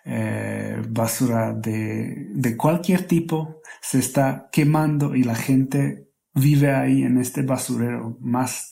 eh, 0.05 0.81
basura 0.89 1.53
de, 1.53 2.27
de 2.33 2.57
cualquier 2.57 3.07
tipo, 3.07 3.61
se 3.81 3.99
está 3.99 4.49
quemando 4.51 5.15
y 5.15 5.23
la 5.23 5.35
gente 5.35 6.06
vive 6.37 6.73
ahí 6.73 7.03
en 7.03 7.17
este 7.17 7.41
basurero 7.41 8.17
más 8.21 8.71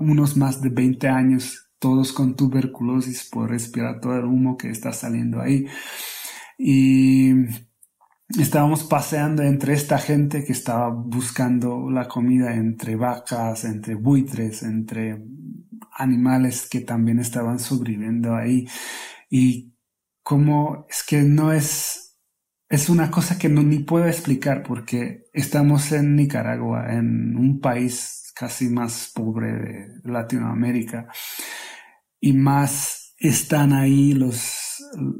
unos 0.00 0.36
más 0.36 0.60
de 0.60 0.68
20 0.68 1.08
años, 1.08 1.68
todos 1.78 2.12
con 2.12 2.36
tuberculosis 2.36 3.28
por 3.30 3.50
respirar 3.50 4.00
todo 4.00 4.16
el 4.16 4.24
humo 4.24 4.56
que 4.56 4.70
está 4.70 4.92
saliendo 4.92 5.40
ahí. 5.40 5.66
Y 6.58 7.32
estábamos 8.40 8.84
paseando 8.84 9.42
entre 9.42 9.74
esta 9.74 9.98
gente 9.98 10.44
que 10.44 10.52
estaba 10.52 10.90
buscando 10.90 11.90
la 11.90 12.06
comida 12.06 12.54
entre 12.54 12.96
vacas, 12.96 13.64
entre 13.64 13.94
buitres, 13.94 14.62
entre 14.62 15.24
animales 15.94 16.68
que 16.68 16.80
también 16.80 17.18
estaban 17.18 17.58
sobreviviendo 17.58 18.36
ahí. 18.36 18.68
Y 19.28 19.74
como 20.22 20.86
es 20.88 21.02
que 21.02 21.22
no 21.22 21.52
es, 21.52 22.16
es 22.68 22.88
una 22.88 23.10
cosa 23.10 23.38
que 23.38 23.48
no 23.48 23.62
ni 23.62 23.80
puedo 23.80 24.06
explicar 24.06 24.62
porque 24.62 25.21
estamos 25.32 25.92
en 25.92 26.16
Nicaragua, 26.16 26.92
en 26.92 27.36
un 27.36 27.60
país 27.60 28.32
casi 28.34 28.68
más 28.68 29.10
pobre 29.14 29.52
de 29.52 29.88
Latinoamérica 30.04 31.08
y 32.20 32.32
más 32.32 33.14
están 33.18 33.72
ahí 33.72 34.14
los 34.14 34.58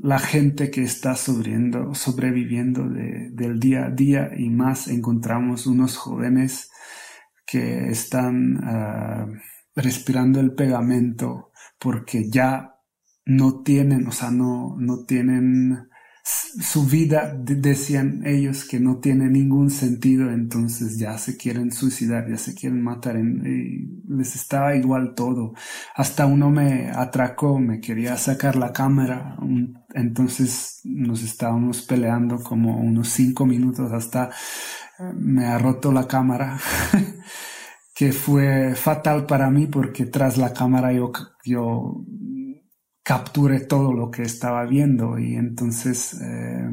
la 0.03 0.19
gente 0.19 0.71
que 0.71 0.83
está 0.83 1.15
sobreviviendo, 1.15 1.95
sobreviviendo 1.95 2.89
del 2.89 3.59
día 3.59 3.87
a 3.87 3.91
día 3.91 4.31
y 4.37 4.51
más 4.51 4.89
encontramos 4.89 5.67
unos 5.67 5.97
jóvenes 5.97 6.71
que 7.47 7.89
están 7.89 8.61
ah, 8.65 9.27
respirando 9.75 10.41
el 10.41 10.55
pegamento 10.55 11.53
porque 11.79 12.29
ya 12.29 12.75
no 13.25 13.63
tienen, 13.63 14.07
o 14.07 14.13
sea, 14.13 14.31
no, 14.31 14.77
no 14.79 15.05
tienen 15.05 15.89
su 16.25 16.87
vida, 16.87 17.35
decían 17.37 18.23
ellos, 18.25 18.65
que 18.65 18.79
no 18.79 18.99
tiene 18.99 19.29
ningún 19.29 19.71
sentido, 19.71 20.31
entonces 20.31 20.99
ya 20.99 21.19
se 21.19 21.37
quieren 21.37 21.73
suicidar, 21.73 22.29
ya 22.29 22.37
se 22.37 22.55
quieren 22.55 22.83
matar, 22.83 23.17
y 23.19 24.03
les 24.09 24.37
estaba 24.37 24.77
igual 24.77 25.15
todo. 25.15 25.55
Hasta 25.95 26.27
uno 26.27 26.51
me 26.51 26.91
atracó, 26.91 27.59
me 27.59 27.81
quería 27.81 28.17
sacar 28.17 28.57
la 28.57 28.73
cámara, 28.73 29.37
entonces 29.95 30.81
nos 30.85 31.23
estábamos 31.23 31.83
peleando 31.83 32.39
como 32.43 32.79
unos 32.79 33.09
cinco 33.09 33.47
minutos 33.47 33.93
hasta 33.93 34.31
eh, 34.99 35.13
me 35.17 35.47
ha 35.47 35.59
roto 35.59 35.93
la 35.93 36.07
cámara. 36.07 36.59
que 37.95 38.13
fue 38.13 38.75
fatal 38.75 39.27
para 39.27 39.51
mí 39.51 39.67
porque 39.67 40.07
tras 40.07 40.39
la 40.39 40.53
cámara 40.53 40.93
yo, 40.93 41.13
yo 41.45 42.05
capture 43.03 43.61
todo 43.61 43.93
lo 43.93 44.11
que 44.11 44.23
estaba 44.23 44.65
viendo 44.65 45.19
y 45.19 45.35
entonces 45.35 46.15
eh, 46.21 46.69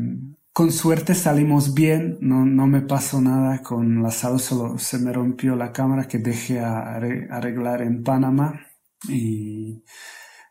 con 0.54 0.72
suerte 0.72 1.16
salimos 1.16 1.74
bien, 1.74 2.18
no, 2.22 2.46
no 2.46 2.68
me 2.68 2.82
pasó 2.82 3.22
nada 3.22 3.62
con 3.64 4.04
la 4.04 4.12
sala, 4.12 4.40
solo 4.40 4.78
se 4.78 5.00
me 5.00 5.14
rompió 5.14 5.56
la 5.56 5.72
cámara 5.72 6.08
que 6.08 6.20
dejé 6.20 6.60
a 6.60 6.96
arreglar 6.96 7.82
en 7.82 8.04
Panamá 8.04 8.60
y 9.08 9.84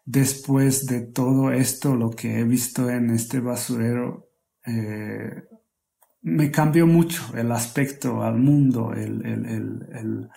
después 0.04 0.86
de 0.86 1.02
todo 1.02 1.52
esto, 1.52 1.94
lo 1.94 2.10
que 2.10 2.38
he 2.40 2.44
visto 2.44 2.88
en 2.88 3.10
este 3.10 3.40
basurero, 3.40 4.30
eh, 4.66 5.44
me 6.22 6.50
cambió 6.50 6.86
mucho 6.86 7.22
el 7.36 7.52
aspecto 7.52 8.22
al 8.22 8.38
mundo, 8.38 8.92
el, 8.94 9.24
el, 9.26 9.46
el, 9.46 10.28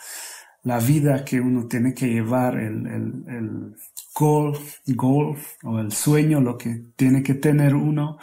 la 0.63 0.79
vida 0.79 1.23
que 1.23 1.39
uno 1.39 1.67
tiene 1.67 1.93
que 1.93 2.07
llevar, 2.07 2.57
el, 2.59 3.75
goal, 4.13 4.57
goal 4.87 5.37
o 5.63 5.79
el 5.79 5.91
sueño, 5.91 6.41
lo 6.41 6.57
que 6.57 6.83
tiene 6.95 7.23
que 7.23 7.33
tener 7.33 7.75
uno 7.75 8.17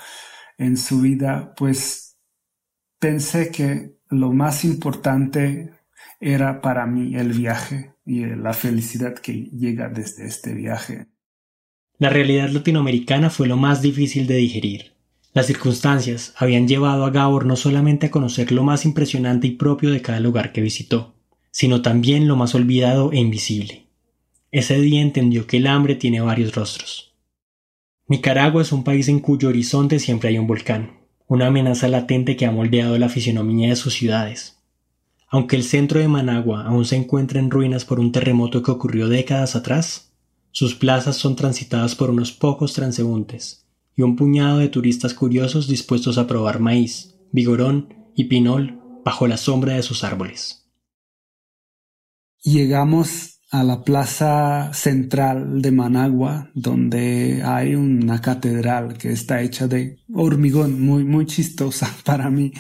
en 0.57 0.77
su 0.77 1.01
vida, 1.01 1.55
pues 1.57 2.19
pensé 2.99 3.51
que 3.51 3.97
lo 4.11 4.33
más 4.33 4.65
importante 4.65 5.73
era 6.21 6.61
para 6.61 6.87
mí 6.87 7.15
el 7.15 7.33
viaje 7.33 7.95
y 8.05 8.25
la 8.25 8.53
felicidad 8.53 9.15
que 9.15 9.35
llega 9.53 9.89
desde 9.89 10.27
este 10.27 10.55
viaje. 10.55 11.07
La 11.99 12.11
realidad 12.11 12.49
latinoamericana 12.49 13.31
fue 13.31 13.47
lo 13.47 13.57
más 13.57 13.83
difícil 13.83 14.27
de 14.27 14.37
digerir. 14.37 14.93
Las 15.35 15.47
circunstancias 15.47 16.33
habían 16.37 16.67
llevado 16.67 17.05
a 17.05 17.11
Gabor 17.11 17.45
no 17.45 17.57
solamente 17.57 18.07
a 18.07 18.11
conocer 18.11 18.51
lo 18.51 18.65
más 18.65 18.85
impresionante 18.85 19.47
y 19.47 19.53
propio 19.53 19.91
de 19.91 20.01
cada 20.03 20.21
lugar 20.21 20.53
que 20.53 20.61
visitó, 20.61 21.15
sino 21.51 21.83
también 21.83 22.27
lo 22.27 22.37
más 22.37 22.55
olvidado 22.55 23.13
e 23.13 23.19
invisible, 23.19 23.88
ese 24.51 24.81
día 24.81 25.03
entendió 25.03 25.47
que 25.47 25.59
el 25.59 25.67
hambre 25.67 25.95
tiene 25.95 26.21
varios 26.21 26.55
rostros. 26.55 27.15
Nicaragua 28.07 28.63
es 28.63 28.73
un 28.73 28.85
país 28.85 29.09
en 29.09 29.21
cuyo 29.21 29.49
horizonte 29.49 29.99
siempre 29.99 30.31
hay 30.31 30.39
un 30.39 30.47
volcán, 30.47 30.99
una 31.27 31.49
amenaza 31.49 31.89
latente 31.89 32.37
que 32.37 32.47
ha 32.47 32.51
moldeado 32.51 32.97
la 32.97 33.11
fisionomía 33.11 33.69
de 33.69 33.77
sus 33.77 33.93
ciudades. 33.93 34.59
Aunque 35.29 35.57
el 35.57 35.63
centro 35.63 36.01
de 36.01 36.09
Managua 36.09 36.65
aún 36.65 36.87
se 36.87 36.97
encuentra 36.97 37.39
en 37.39 37.51
ruinas 37.51 37.85
por 37.85 38.01
un 38.01 38.13
terremoto 38.13 38.63
que 38.63 38.71
ocurrió 38.71 39.09
décadas 39.09 39.55
atrás, 39.57 40.13
sus 40.53 40.75
plazas 40.75 41.17
son 41.17 41.37
transitadas 41.37 41.95
por 41.95 42.09
unos 42.09 42.33
pocos 42.33 42.73
transeúntes 42.73 43.67
y 43.95 44.03
un 44.03 44.17
puñado 44.17 44.59
de 44.59 44.69
turistas 44.69 45.13
curiosos 45.13 45.69
dispuestos 45.69 46.17
a 46.17 46.27
probar 46.27 46.61
maíz, 46.61 47.17
vigorón 47.31 47.95
y 48.17 48.25
pinol 48.25 48.81
bajo 49.05 49.27
la 49.27 49.37
sombra 49.37 49.75
de 49.75 49.83
sus 49.83 50.03
árboles. 50.03 50.67
Llegamos 52.43 53.38
a 53.51 53.65
la 53.65 53.83
plaza 53.83 54.73
central 54.75 55.63
de 55.63 55.73
Managua, 55.73 56.51
donde 56.55 57.43
hay 57.45 57.75
una 57.75 58.21
catedral 58.21 58.99
que 58.99 59.13
está 59.13 59.41
hecha 59.41 59.67
de 59.67 59.99
hormigón, 60.13 60.81
muy, 60.81 61.05
muy 61.05 61.27
chistosa 61.27 61.89
para 62.05 62.31
mí. 62.31 62.53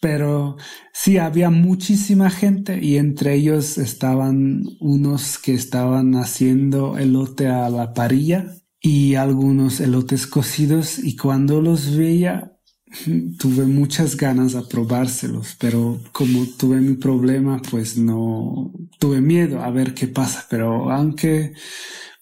Pero 0.00 0.56
sí, 0.92 1.18
había 1.18 1.50
muchísima 1.50 2.28
gente 2.30 2.82
y 2.82 2.96
entre 2.96 3.34
ellos 3.34 3.78
estaban 3.78 4.64
unos 4.80 5.38
que 5.38 5.54
estaban 5.54 6.16
haciendo 6.16 6.98
elote 6.98 7.46
a 7.46 7.68
la 7.70 7.94
parilla 7.94 8.46
y 8.80 9.14
algunos 9.14 9.80
elotes 9.80 10.26
cocidos 10.26 10.98
y 10.98 11.14
cuando 11.16 11.60
los 11.60 11.96
veía 11.96 12.58
tuve 13.38 13.66
muchas 13.66 14.16
ganas 14.16 14.52
de 14.52 14.62
probárselos, 14.62 15.56
pero 15.58 16.00
como 16.12 16.46
tuve 16.58 16.80
mi 16.80 16.94
problema, 16.94 17.60
pues 17.70 17.96
no 17.96 18.72
tuve 18.98 19.20
miedo 19.20 19.62
a 19.62 19.70
ver 19.70 19.94
qué 19.94 20.08
pasa, 20.08 20.46
pero 20.50 20.90
aunque 20.90 21.52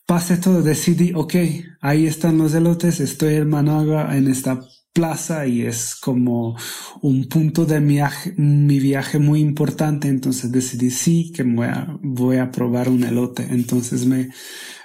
pase 0.06 0.36
todo, 0.38 0.62
decidí, 0.62 1.12
ok, 1.14 1.34
ahí 1.80 2.06
están 2.06 2.38
los 2.38 2.54
elotes, 2.54 3.00
estoy 3.00 3.34
en 3.34 3.48
Managua, 3.48 4.16
en 4.16 4.28
esta 4.28 4.60
plaza 4.92 5.46
y 5.46 5.62
es 5.62 5.94
como 5.94 6.56
un 7.02 7.28
punto 7.28 7.64
de 7.64 7.80
mi 7.80 7.94
viaje, 7.94 8.34
mi 8.36 8.80
viaje 8.80 9.18
muy 9.18 9.40
importante, 9.40 10.08
entonces 10.08 10.50
decidí 10.52 10.90
sí 10.90 11.32
que 11.32 11.42
voy 11.44 11.66
a, 11.66 11.96
voy 12.02 12.38
a 12.38 12.50
probar 12.50 12.88
un 12.88 13.04
elote, 13.04 13.46
entonces 13.50 14.06
me 14.06 14.30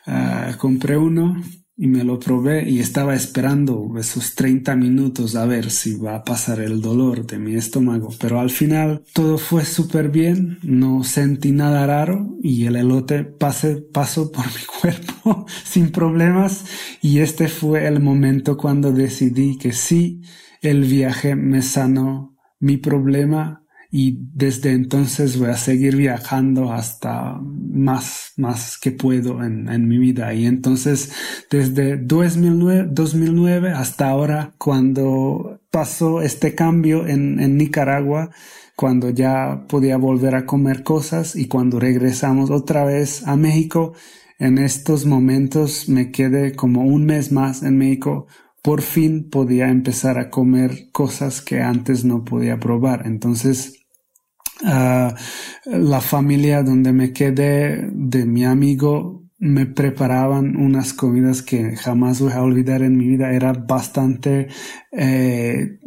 ah, 0.06 0.56
compré 0.60 0.98
uno 0.98 1.36
y 1.78 1.88
me 1.88 2.04
lo 2.04 2.20
probé 2.20 2.70
y 2.70 2.80
estaba 2.80 3.16
esperando 3.16 3.94
esos 4.00 4.36
30 4.36 4.76
minutos 4.76 5.36
a 5.36 5.46
ver 5.46 5.72
si 5.72 5.98
va 5.98 6.16
a 6.16 6.24
pasar 6.24 6.62
el 6.62 6.82
dolor 6.82 7.26
de 7.26 7.38
mi 7.38 7.56
estómago, 7.56 8.10
pero 8.20 8.40
al 8.40 8.50
final 8.50 9.04
todo 9.14 9.38
fue 9.38 9.66
súper 9.66 10.10
bien, 10.10 10.58
no 10.64 11.04
sentí 11.04 11.52
nada 11.52 11.86
raro 11.86 12.38
y 12.42 12.66
el 12.66 12.78
elote 12.78 13.26
pase, 13.26 13.78
pasó 13.78 14.32
por 14.32 14.46
mi 14.56 14.66
cuerpo 14.82 15.46
sin 15.66 15.92
problemas. 15.92 16.66
Y 17.02 17.20
este 17.20 17.48
fue 17.48 17.88
el 17.88 18.00
momento 18.00 18.58
cuando 18.58 18.92
decidí 18.92 19.58
que 19.58 19.74
sí, 19.74 20.22
el 20.62 20.84
viaje 20.86 21.36
me 21.36 21.62
sanó 21.62 22.38
mi 22.60 22.78
problema 22.78 23.65
y 23.98 24.20
desde 24.34 24.74
entonces 24.74 25.40
voy 25.40 25.52
a 25.52 25.56
seguir 25.56 25.96
viajando 25.96 26.74
hasta 26.74 27.40
más, 27.42 28.34
más 28.36 28.78
que 28.78 28.92
puedo 28.92 29.42
en, 29.42 29.70
en 29.70 29.88
mi 29.88 29.98
vida. 29.98 30.34
Y 30.34 30.46
entonces 30.46 31.14
desde 31.50 31.96
2009, 31.96 32.90
2009 32.92 33.72
hasta 33.72 34.10
ahora, 34.10 34.54
cuando 34.58 35.62
pasó 35.72 36.22
este 36.22 36.56
cambio 36.56 37.08
en, 37.08 37.40
en 37.40 37.56
Nicaragua, 37.56 38.32
cuando 38.76 39.12
ya 39.12 39.64
podía 39.70 39.96
volver 39.96 40.36
a 40.36 40.46
comer 40.46 40.84
cosas 40.84 41.38
y 41.38 41.48
cuando 41.48 41.80
regresamos 41.80 42.52
otra 42.52 42.84
vez 42.84 43.26
a 43.26 43.38
México, 43.38 43.94
en 44.40 44.58
estos 44.58 45.06
momentos 45.06 45.88
me 45.88 46.12
quedé 46.12 46.54
como 46.54 46.82
un 46.82 47.06
mes 47.06 47.32
más 47.32 47.64
en 47.64 47.78
México 47.78 48.28
por 48.62 48.82
fin 48.82 49.30
podía 49.30 49.70
empezar 49.70 50.18
a 50.18 50.32
comer 50.32 50.90
cosas 50.92 51.40
que 51.40 51.62
antes 51.62 52.04
no 52.04 52.26
podía 52.26 52.60
probar. 52.60 53.06
Entonces, 53.06 53.85
la 54.62 56.02
familia 56.02 56.64
donde 56.64 56.94
me 56.94 57.12
quedé 57.12 57.90
de 57.92 58.26
mi 58.26 58.46
amigo 58.46 59.26
me 59.38 59.66
preparaban 59.66 60.56
unas 60.56 60.94
comidas 60.94 61.42
que 61.42 61.76
jamás 61.76 62.22
voy 62.22 62.32
a 62.32 62.42
olvidar 62.42 62.82
en 62.82 62.98
mi 62.98 63.08
vida. 63.08 63.32
Eran 63.32 63.68
bastante 63.68 64.48
eh, 64.92 65.80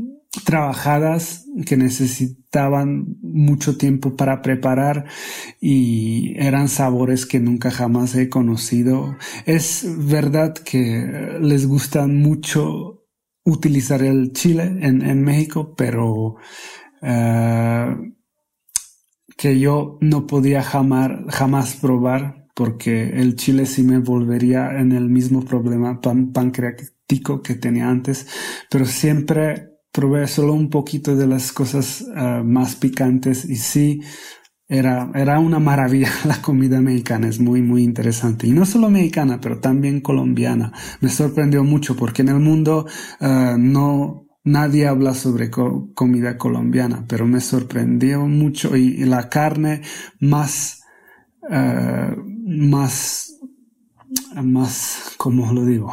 trabajadas, 0.44 1.46
que 1.66 1.76
necesitaban 1.76 3.16
mucho 3.22 3.76
tiempo 3.76 4.16
para 4.16 4.42
preparar 4.42 5.06
y 5.60 6.34
eran 6.36 6.68
sabores 6.68 7.26
que 7.26 7.40
nunca 7.40 7.70
jamás 7.70 8.14
he 8.14 8.28
conocido. 8.28 9.16
Es 9.46 9.86
verdad 9.98 10.54
que 10.54 11.38
les 11.40 11.66
gusta 11.66 12.06
mucho 12.06 13.06
utilizar 13.44 14.02
el 14.02 14.32
chile 14.32 14.62
en, 14.82 15.22
México, 15.22 15.74
pero 15.74 16.36
eh, 17.00 17.96
que 19.38 19.58
yo 19.60 19.98
no 20.00 20.26
podía 20.26 20.62
jamás, 20.62 21.76
probar 21.80 22.48
porque 22.54 23.10
el 23.10 23.36
chile 23.36 23.66
sí 23.66 23.84
me 23.84 24.00
volvería 24.00 24.80
en 24.80 24.90
el 24.90 25.08
mismo 25.08 25.44
problema 25.44 26.00
pancreático 26.00 27.40
que 27.40 27.54
tenía 27.54 27.88
antes, 27.88 28.26
pero 28.68 28.84
siempre 28.84 29.68
probé 29.92 30.26
solo 30.26 30.54
un 30.54 30.68
poquito 30.70 31.14
de 31.14 31.28
las 31.28 31.52
cosas 31.52 32.04
ah, 32.16 32.42
más 32.44 32.74
picantes 32.74 33.44
y 33.44 33.56
sí, 33.56 34.00
era, 34.66 35.10
era 35.14 35.38
una 35.38 35.60
maravilla 35.60 36.10
la 36.24 36.42
comida 36.42 36.80
mexicana, 36.80 37.28
es 37.28 37.38
muy, 37.38 37.62
muy 37.62 37.84
interesante. 37.84 38.48
Y 38.48 38.50
no 38.50 38.66
solo 38.66 38.90
mexicana, 38.90 39.40
pero 39.40 39.60
también 39.60 40.00
colombiana. 40.00 40.72
Me 41.00 41.10
sorprendió 41.10 41.62
mucho 41.62 41.94
porque 41.96 42.22
en 42.22 42.28
el 42.28 42.40
mundo 42.40 42.86
ah, 43.20 43.56
no, 43.56 44.27
nadie 44.44 44.86
habla 44.86 45.14
sobre 45.14 45.50
comida 45.50 46.38
colombiana, 46.38 47.04
pero 47.08 47.26
me 47.26 47.40
sorprendió 47.40 48.26
mucho 48.26 48.76
y, 48.76 49.04
la 49.04 49.28
carne 49.28 49.82
más 50.20 50.82
ah, 51.50 52.14
más, 52.48 53.36
más, 54.42 55.14
como 55.18 55.52
lo 55.52 55.64
digo? 55.64 55.92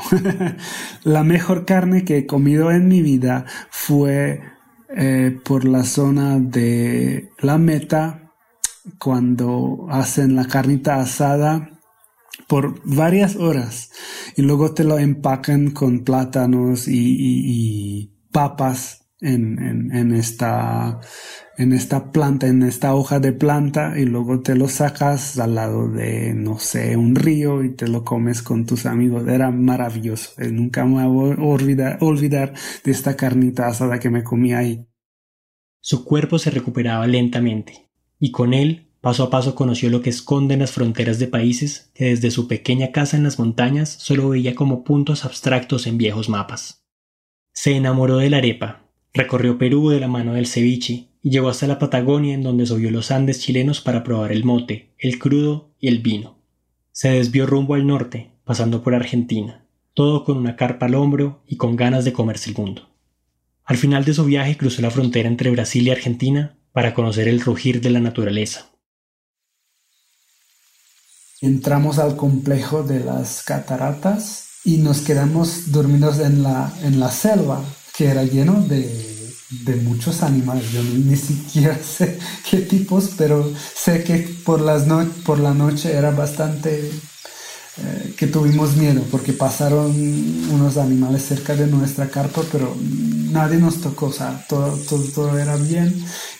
la 1.03 1.23
mejor 1.23 1.65
carne 1.65 2.05
que 2.05 2.19
he 2.19 2.25
comido 2.25 2.71
en 2.71 2.87
mi 2.87 3.01
vida 3.01 3.45
fue 3.69 4.41
eh, 4.89 5.37
por 5.43 5.65
la 5.65 5.83
zona 5.83 6.39
de 6.39 7.29
la 7.39 7.57
meta 7.57 8.31
cuando 8.99 9.87
hacen 9.89 10.35
la 10.35 10.45
carnita 10.45 10.95
asada 11.01 11.71
por 12.47 12.79
varias 12.85 13.35
horas 13.35 13.91
y 14.37 14.43
luego 14.43 14.73
te 14.73 14.83
lo 14.83 14.99
empacan 14.99 15.71
con 15.71 16.03
plátanos 16.03 16.87
y 16.87 18.14
papas 18.35 19.07
en, 19.21 19.93
en, 19.93 20.13
esta, 20.13 20.99
planta, 22.11 22.47
en 22.47 22.63
esta 22.63 22.93
hoja 22.93 23.21
de 23.21 23.31
planta 23.31 23.97
y 23.97 24.03
luego 24.03 24.41
te 24.41 24.55
lo 24.55 24.67
sacas 24.67 25.39
al 25.39 25.55
lado 25.55 25.87
de, 25.87 26.33
no 26.33 26.59
sé, 26.59 26.97
un 26.97 27.15
río 27.15 27.63
y 27.63 27.73
te 27.73 27.87
lo 27.87 28.03
comes 28.03 28.41
con 28.41 28.65
tus 28.65 28.85
amigos. 28.85 29.25
Era 29.25 29.51
maravilloso. 29.51 30.33
Eh, 30.41 30.51
nunca 30.51 30.83
me 30.83 31.07
voy 31.07 31.31
a 31.31 31.41
olvidar, 31.41 31.97
olvidar 32.01 32.53
de 32.83 32.91
esta 32.91 33.15
carnita 33.15 33.67
asada 33.67 33.99
que 33.99 34.09
me 34.09 34.25
comí 34.25 34.53
ahí. 34.53 34.85
Su 35.79 36.03
cuerpo 36.03 36.37
se 36.37 36.51
recuperaba 36.51 37.07
lentamente 37.07 37.89
y 38.19 38.31
con 38.31 38.53
él 38.53 38.91
paso 38.99 39.23
a 39.23 39.29
paso 39.29 39.55
conoció 39.55 39.89
lo 39.89 40.01
que 40.01 40.09
esconden 40.09 40.59
las 40.59 40.71
fronteras 40.71 41.19
de 41.19 41.27
países 41.27 41.89
que 41.93 42.05
desde 42.07 42.31
su 42.31 42.49
pequeña 42.49 42.91
casa 42.91 43.15
en 43.15 43.23
las 43.23 43.39
montañas 43.39 43.87
solo 43.87 44.27
veía 44.27 44.55
como 44.55 44.83
puntos 44.83 45.23
abstractos 45.23 45.87
en 45.87 45.97
viejos 45.97 46.27
mapas. 46.27 46.84
Se 47.55 47.75
enamoró 47.75 48.17
de 48.17 48.29
la 48.29 48.37
arepa, 48.37 48.85
Recorrió 49.15 49.57
Perú 49.57 49.91
de 49.91 50.01
la 50.01 50.09
mano 50.09 50.33
del 50.33 50.45
ceviche 50.45 51.07
y 51.23 51.29
llegó 51.29 51.47
hasta 51.47 51.67
la 51.67 51.79
Patagonia 51.79 52.33
en 52.33 52.43
donde 52.43 52.65
subió 52.65 52.91
los 52.91 53.11
Andes 53.11 53.39
chilenos 53.39 53.79
para 53.79 54.03
probar 54.03 54.33
el 54.33 54.43
mote, 54.43 54.93
el 54.97 55.19
crudo 55.19 55.71
y 55.79 55.87
el 55.87 55.99
vino. 55.99 56.37
Se 56.91 57.11
desvió 57.11 57.45
rumbo 57.45 57.75
al 57.75 57.87
norte, 57.87 58.31
pasando 58.43 58.83
por 58.83 58.93
Argentina, 58.93 59.65
todo 59.93 60.25
con 60.25 60.35
una 60.35 60.57
carpa 60.57 60.87
al 60.87 60.95
hombro 60.95 61.41
y 61.47 61.55
con 61.55 61.77
ganas 61.77 62.03
de 62.03 62.11
comerse 62.11 62.49
el 62.49 62.57
mundo. 62.57 62.89
Al 63.63 63.77
final 63.77 64.03
de 64.03 64.13
su 64.13 64.25
viaje 64.25 64.57
cruzó 64.57 64.81
la 64.81 64.91
frontera 64.91 65.29
entre 65.29 65.49
Brasil 65.49 65.87
y 65.87 65.91
Argentina 65.91 66.57
para 66.73 66.93
conocer 66.93 67.29
el 67.29 67.39
rugir 67.39 67.79
de 67.79 67.91
la 67.91 68.01
naturaleza. 68.01 68.67
Entramos 71.39 71.99
al 71.99 72.17
complejo 72.17 72.83
de 72.83 72.99
las 72.99 73.43
cataratas 73.43 74.49
y 74.65 74.77
nos 74.77 75.01
quedamos 75.01 75.71
dormidos 75.71 76.19
en 76.19 76.41
la, 76.41 76.73
en 76.81 76.99
la 76.99 77.11
selva, 77.11 77.63
que 77.95 78.07
era 78.07 78.23
lleno 78.23 78.61
de, 78.61 79.15
de 79.63 79.75
muchos 79.75 80.23
animales. 80.23 80.71
Yo 80.71 80.81
ni 80.83 81.15
siquiera 81.15 81.77
sé 81.97 82.17
qué 82.49 82.57
tipos, 82.57 83.11
pero 83.15 83.53
sé 83.75 84.03
que 84.03 84.17
por, 84.43 84.59
las 84.59 84.87
no, 84.87 85.05
por 85.23 85.39
la 85.39 85.53
noche 85.53 85.93
era 85.93 86.09
bastante 86.09 86.91
eh, 87.77 88.15
que 88.17 88.25
tuvimos 88.25 88.75
miedo 88.75 89.03
porque 89.11 89.33
pasaron 89.33 89.91
unos 90.51 90.77
animales 90.77 91.23
cerca 91.25 91.55
de 91.55 91.67
nuestra 91.67 92.09
carpa, 92.09 92.41
pero 92.51 92.75
nadie 92.81 93.57
nos 93.57 93.81
tocó, 93.81 94.07
o 94.07 94.13
sea, 94.13 94.45
todo, 94.49 94.75
todo, 95.13 95.37
era 95.37 95.57
bien. 95.57 95.93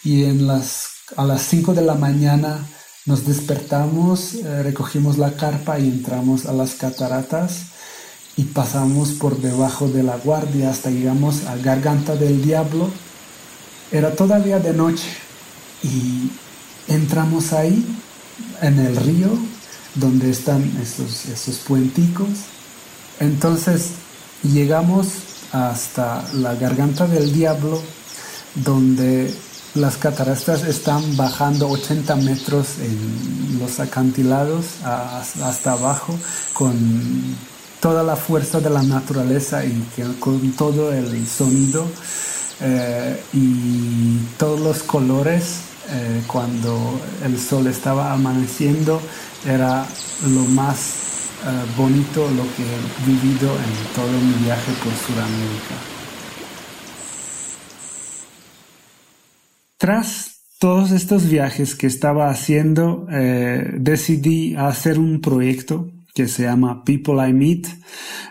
Y 0.03 0.23
en 0.23 0.47
las, 0.47 0.88
a 1.15 1.25
las 1.25 1.43
5 1.43 1.75
de 1.75 1.83
la 1.83 1.93
mañana 1.93 2.65
nos 3.05 3.27
despertamos, 3.27 4.33
eh, 4.33 4.63
recogimos 4.63 5.19
la 5.19 5.33
carpa 5.35 5.77
y 5.77 5.88
entramos 5.89 6.47
a 6.47 6.53
las 6.53 6.73
cataratas 6.73 7.74
y 8.38 8.43
pasamos 8.43 9.12
por 9.12 9.39
debajo 9.39 9.88
de 9.88 10.04
la 10.04 10.17
guardia 10.17 10.69
hasta 10.69 10.89
llegamos 10.89 11.45
a 11.45 11.56
Garganta 11.56 12.15
del 12.15 12.41
Diablo. 12.41 12.89
Era 13.91 14.13
todavía 14.13 14.60
de 14.60 14.74
noche 14.74 15.08
y 15.84 16.30
entramos 16.88 17.54
ahí 17.54 17.86
en 18.62 18.80
el 18.80 18.95
río 18.95 19.30
donde 19.95 20.32
están 20.32 20.63
esos, 20.82 21.60
puenticos. 21.60 22.28
Entonces 23.19 23.91
llegamos 24.43 25.08
hasta 25.54 26.28
la 26.34 26.56
Garganta 26.56 27.08
del 27.08 27.32
Diablo 27.32 27.82
donde 28.56 29.34
las 29.76 29.98
cataratas 29.98 30.63
están 30.63 31.15
bajando 31.15 31.69
80 31.69 32.15
metros 32.17 32.80
en 32.80 33.60
los 33.60 33.80
acantilados 33.80 34.65
hasta 34.84 35.74
abajo 35.74 36.17
con 36.54 36.76
toda 37.86 38.02
la 38.02 38.15
fuerza 38.15 38.60
de 38.60 38.71
la 38.71 38.82
naturaleza 38.82 39.63
y 39.63 39.80
con 40.19 40.54
todo 40.54 40.91
el 40.91 41.28
sonido 41.28 41.86
eh, 42.60 43.21
y 43.32 44.17
todos 44.39 44.60
los 44.60 44.82
colores 44.82 45.60
eh, 45.91 46.24
cuando 46.26 47.00
el 47.24 47.39
sol 47.39 47.67
estaba 47.67 48.12
amaneciendo 48.12 49.00
era 49.48 49.86
lo 50.34 50.45
más 50.45 50.95
eh, 51.45 51.78
bonito 51.78 52.28
lo 52.32 52.41
que 52.56 52.63
he 52.63 53.06
vivido 53.06 53.52
en 53.54 53.93
todo 53.93 54.19
mi 54.19 54.34
viaje 54.43 54.71
por 54.84 54.91
Sudamérica. 55.06 55.76
Tras 59.78 60.39
todos 60.58 60.89
estos 60.89 61.30
viajes 61.30 61.76
que 61.76 61.86
estaba 61.86 62.32
haciendo, 62.32 63.06
decidí 63.78 64.56
hacer 64.56 64.98
un 64.98 65.21
proyecto 65.21 65.91
que 66.15 66.30
se 66.30 66.43
llama 66.43 66.82
People 66.86 67.28
I 67.28 67.34
Meet, 67.34 67.67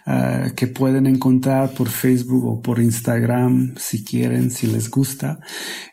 eh, 0.06 0.52
que 0.56 0.66
pueden 0.68 1.06
encontrar 1.06 1.74
por 1.74 1.90
Facebook 1.90 2.46
o 2.46 2.62
por 2.62 2.80
Instagram 2.80 3.74
si 3.76 4.02
quieren, 4.02 4.50
si 4.50 4.66
les 4.66 4.90
gusta. 4.90 5.38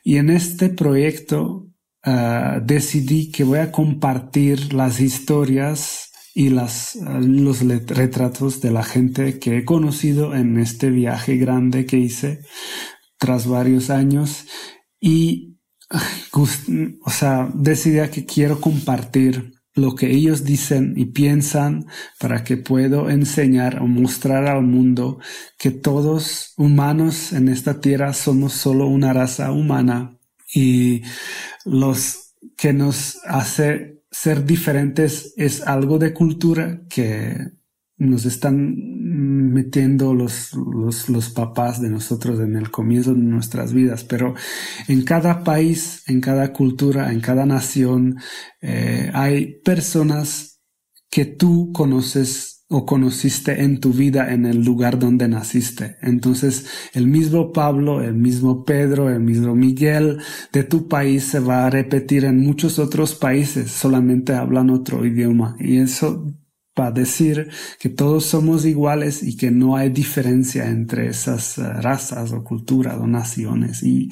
Y 0.02 0.16
en 0.16 0.30
este 0.30 0.70
proyecto 0.70 1.68
eh, 2.06 2.62
decidí 2.64 3.30
que 3.30 3.44
voy 3.44 3.60
a 3.60 3.74
compartir 3.74 4.74
las 4.74 5.02
historias 5.02 6.12
y 6.34 6.50
las, 6.50 6.96
eh, 6.96 7.02
los 7.20 7.60
retratos 7.60 8.62
de 8.62 8.72
la 8.72 8.84
gente 8.84 9.38
que 9.38 9.58
he 9.58 9.66
conocido 9.66 10.34
en 10.34 10.60
este 10.60 10.90
viaje 10.90 11.36
grande 11.36 11.86
que 11.86 11.98
hice 11.98 12.40
tras 13.20 13.48
varios 13.48 13.90
años 13.90 14.46
y, 14.98 15.58
o 16.32 17.10
sea, 17.10 17.52
decidí 17.54 18.08
que 18.10 18.26
quiero 18.26 18.62
compartir 18.62 19.61
lo 19.74 19.96
que 19.96 20.12
ellos 20.12 20.44
dicen 20.44 20.94
y 20.98 21.06
piensan 21.06 21.86
para 22.20 22.44
que 22.44 22.58
puedo 22.58 23.10
enseñar 23.10 23.82
o 23.82 23.88
mostrar 23.88 24.48
al 24.48 24.64
mundo 24.64 25.20
que 25.58 25.72
todos 25.72 26.54
humanos 26.58 27.34
en 27.34 27.48
esta 27.48 27.80
tierra 27.80 28.14
somos 28.14 28.54
solo 28.54 28.88
una 28.88 29.14
raza 29.14 29.52
humana 29.52 30.18
y 30.54 31.04
los 31.66 32.34
que 32.58 32.74
nos 32.74 33.20
hace 33.26 34.02
ser 34.12 34.46
diferentes 34.46 35.34
es 35.38 35.62
algo 35.62 35.98
de 35.98 36.14
cultura 36.14 36.82
que 36.90 37.52
nos 38.02 38.26
están 38.26 38.76
metiendo 39.54 40.16
los, 40.16 40.54
los, 40.56 41.30
papás 41.30 41.80
de 41.80 41.90
nosotros 41.90 42.40
en 42.40 42.56
el 42.56 42.72
comienzo 42.72 43.14
de 43.14 43.22
nuestras 43.22 43.74
vidas, 43.74 44.04
pero 44.04 44.34
en 44.88 45.04
cada 45.04 45.44
país, 45.44 46.04
en 46.08 46.20
cada 46.20 46.52
cultura, 46.52 47.12
en 47.14 47.22
cada 47.22 47.46
nación, 47.46 48.18
eh, 48.60 49.12
hay 49.14 49.60
personas 49.62 50.62
que 51.12 51.26
tú 51.26 51.72
conoces 51.74 52.66
o 52.70 52.86
conociste 52.86 53.64
en 53.64 53.80
tu 53.80 53.94
vida 53.94 54.34
en 54.34 54.46
el 54.46 54.64
lugar 54.64 54.98
donde 54.98 55.28
naciste. 55.28 55.98
Entonces, 56.02 56.66
el 56.94 57.06
mismo 57.06 57.52
Pablo, 57.52 58.02
el 58.02 58.16
mismo 58.16 58.64
Pedro, 58.64 59.10
el 59.10 59.20
mismo 59.20 59.54
Miguel 59.54 60.20
de 60.54 60.64
tu 60.64 60.88
país 60.88 61.26
se 61.26 61.40
va 61.40 61.68
a 61.68 61.70
repetir 61.70 62.26
en 62.26 62.40
muchos 62.40 62.80
otros 62.80 63.14
países, 63.14 63.70
solamente 63.70 64.34
hablan 64.34 64.70
otro 64.70 65.06
idioma. 65.06 65.56
Y 65.60 65.78
eso 65.78 66.26
para 66.74 66.92
decir 66.92 67.50
que 67.80 67.90
todos 67.90 68.26
somos 68.26 68.66
iguales 68.66 69.24
y 69.24 69.36
que 69.36 69.52
no 69.52 69.76
hay 69.76 69.90
diferencia 69.90 70.68
entre 70.68 71.08
esas 71.08 71.58
eh, 71.58 71.64
razas 71.64 72.32
o 72.32 72.44
culturas 72.44 72.98
o 72.98 73.08
naciones. 73.08 73.84
Y 73.84 74.10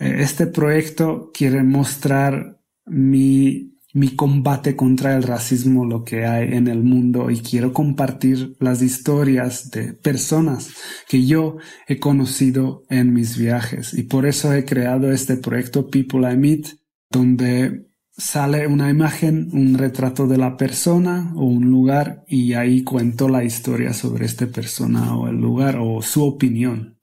eh, 0.00 0.16
este 0.18 0.46
proyecto 0.46 1.30
quiere 1.32 1.62
mostrar 1.62 2.58
mi, 2.86 3.78
mi 3.92 4.16
combate 4.16 4.74
contra 4.74 5.16
el 5.16 5.22
racismo, 5.22 5.84
lo 5.84 6.02
que 6.02 6.26
hay 6.26 6.54
en 6.54 6.66
el 6.66 6.82
mundo 6.82 7.30
y 7.30 7.38
quiero 7.38 7.72
compartir 7.72 8.56
las 8.58 8.82
historias 8.82 9.70
de 9.70 9.92
personas 9.92 10.70
que 11.08 11.24
yo 11.24 11.58
he 11.86 12.00
conocido 12.00 12.84
en 12.88 13.12
mis 13.12 13.38
viajes. 13.38 13.94
Y 13.94 14.04
por 14.04 14.26
eso 14.26 14.52
he 14.52 14.64
creado 14.64 15.12
este 15.12 15.36
proyecto 15.36 15.88
People 15.88 16.30
I 16.32 16.36
Meet, 16.36 16.66
donde 17.10 17.91
sale 18.22 18.68
una 18.68 18.88
imagen, 18.88 19.50
un 19.52 19.76
retrato 19.76 20.26
de 20.26 20.38
la 20.38 20.56
persona 20.56 21.32
o 21.36 21.44
un 21.44 21.70
lugar 21.70 22.24
y 22.28 22.54
ahí 22.54 22.84
cuento 22.84 23.28
la 23.28 23.42
historia 23.42 23.92
sobre 23.92 24.26
esta 24.26 24.46
persona 24.46 25.16
o 25.16 25.28
el 25.28 25.36
lugar 25.36 25.76
o 25.80 26.00
su 26.02 26.24
opinión. 26.24 27.00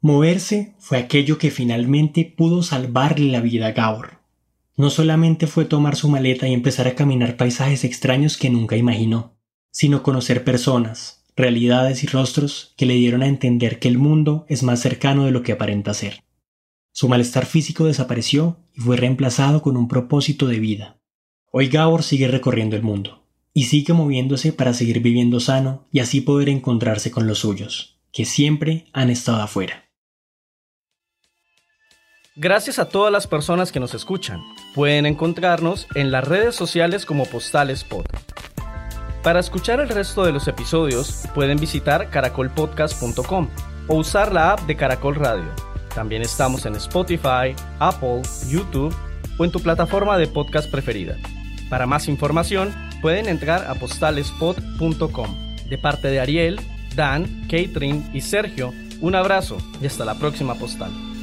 Moverse 0.00 0.74
fue 0.78 0.98
aquello 0.98 1.38
que 1.38 1.50
finalmente 1.50 2.30
pudo 2.36 2.62
salvarle 2.62 3.32
la 3.32 3.40
vida 3.40 3.68
a 3.68 3.72
Gabor. 3.72 4.20
No 4.76 4.90
solamente 4.90 5.46
fue 5.46 5.64
tomar 5.64 5.96
su 5.96 6.08
maleta 6.10 6.46
y 6.46 6.52
empezar 6.52 6.86
a 6.86 6.94
caminar 6.94 7.36
paisajes 7.38 7.84
extraños 7.84 8.36
que 8.36 8.50
nunca 8.50 8.76
imaginó, 8.76 9.38
sino 9.70 10.02
conocer 10.02 10.44
personas, 10.44 11.24
realidades 11.34 12.04
y 12.04 12.08
rostros 12.08 12.74
que 12.76 12.84
le 12.84 12.94
dieron 12.94 13.22
a 13.22 13.28
entender 13.28 13.78
que 13.78 13.88
el 13.88 13.96
mundo 13.96 14.44
es 14.48 14.62
más 14.62 14.80
cercano 14.80 15.24
de 15.24 15.30
lo 15.30 15.42
que 15.42 15.52
aparenta 15.52 15.94
ser. 15.94 16.22
Su 16.96 17.08
malestar 17.08 17.44
físico 17.44 17.86
desapareció 17.86 18.56
y 18.72 18.80
fue 18.80 18.96
reemplazado 18.96 19.62
con 19.62 19.76
un 19.76 19.88
propósito 19.88 20.46
de 20.46 20.60
vida. 20.60 21.00
Hoy 21.50 21.66
Gabor 21.66 22.04
sigue 22.04 22.28
recorriendo 22.28 22.76
el 22.76 22.82
mundo 22.82 23.26
y 23.52 23.64
sigue 23.64 23.92
moviéndose 23.92 24.52
para 24.52 24.72
seguir 24.72 25.00
viviendo 25.00 25.40
sano 25.40 25.88
y 25.90 25.98
así 25.98 26.20
poder 26.20 26.48
encontrarse 26.48 27.10
con 27.10 27.26
los 27.26 27.40
suyos, 27.40 27.98
que 28.12 28.24
siempre 28.24 28.86
han 28.92 29.10
estado 29.10 29.42
afuera. 29.42 29.90
Gracias 32.36 32.78
a 32.78 32.88
todas 32.88 33.12
las 33.12 33.26
personas 33.26 33.72
que 33.72 33.80
nos 33.80 33.92
escuchan. 33.94 34.40
Pueden 34.72 35.04
encontrarnos 35.04 35.88
en 35.96 36.12
las 36.12 36.22
redes 36.22 36.54
sociales 36.54 37.06
como 37.06 37.26
Postales 37.26 37.82
Pod. 37.82 38.06
Para 39.24 39.40
escuchar 39.40 39.80
el 39.80 39.88
resto 39.88 40.24
de 40.24 40.30
los 40.30 40.46
episodios, 40.46 41.24
pueden 41.34 41.58
visitar 41.58 42.08
caracolpodcast.com 42.10 43.48
o 43.88 43.96
usar 43.96 44.32
la 44.32 44.52
app 44.52 44.60
de 44.68 44.76
Caracol 44.76 45.16
Radio. 45.16 45.73
También 45.94 46.22
estamos 46.22 46.66
en 46.66 46.74
Spotify, 46.76 47.54
Apple, 47.78 48.22
YouTube 48.48 48.94
o 49.38 49.44
en 49.44 49.50
tu 49.50 49.60
plataforma 49.60 50.18
de 50.18 50.26
podcast 50.26 50.70
preferida. 50.70 51.16
Para 51.70 51.86
más 51.86 52.08
información, 52.08 52.74
pueden 53.00 53.28
entrar 53.28 53.64
a 53.66 53.74
postalespot.com. 53.74 55.36
De 55.68 55.78
parte 55.78 56.08
de 56.08 56.20
Ariel, 56.20 56.60
Dan, 56.94 57.42
Catherine 57.48 58.10
y 58.12 58.20
Sergio, 58.20 58.72
un 59.00 59.14
abrazo 59.14 59.58
y 59.80 59.86
hasta 59.86 60.04
la 60.04 60.14
próxima 60.14 60.54
postal. 60.54 61.13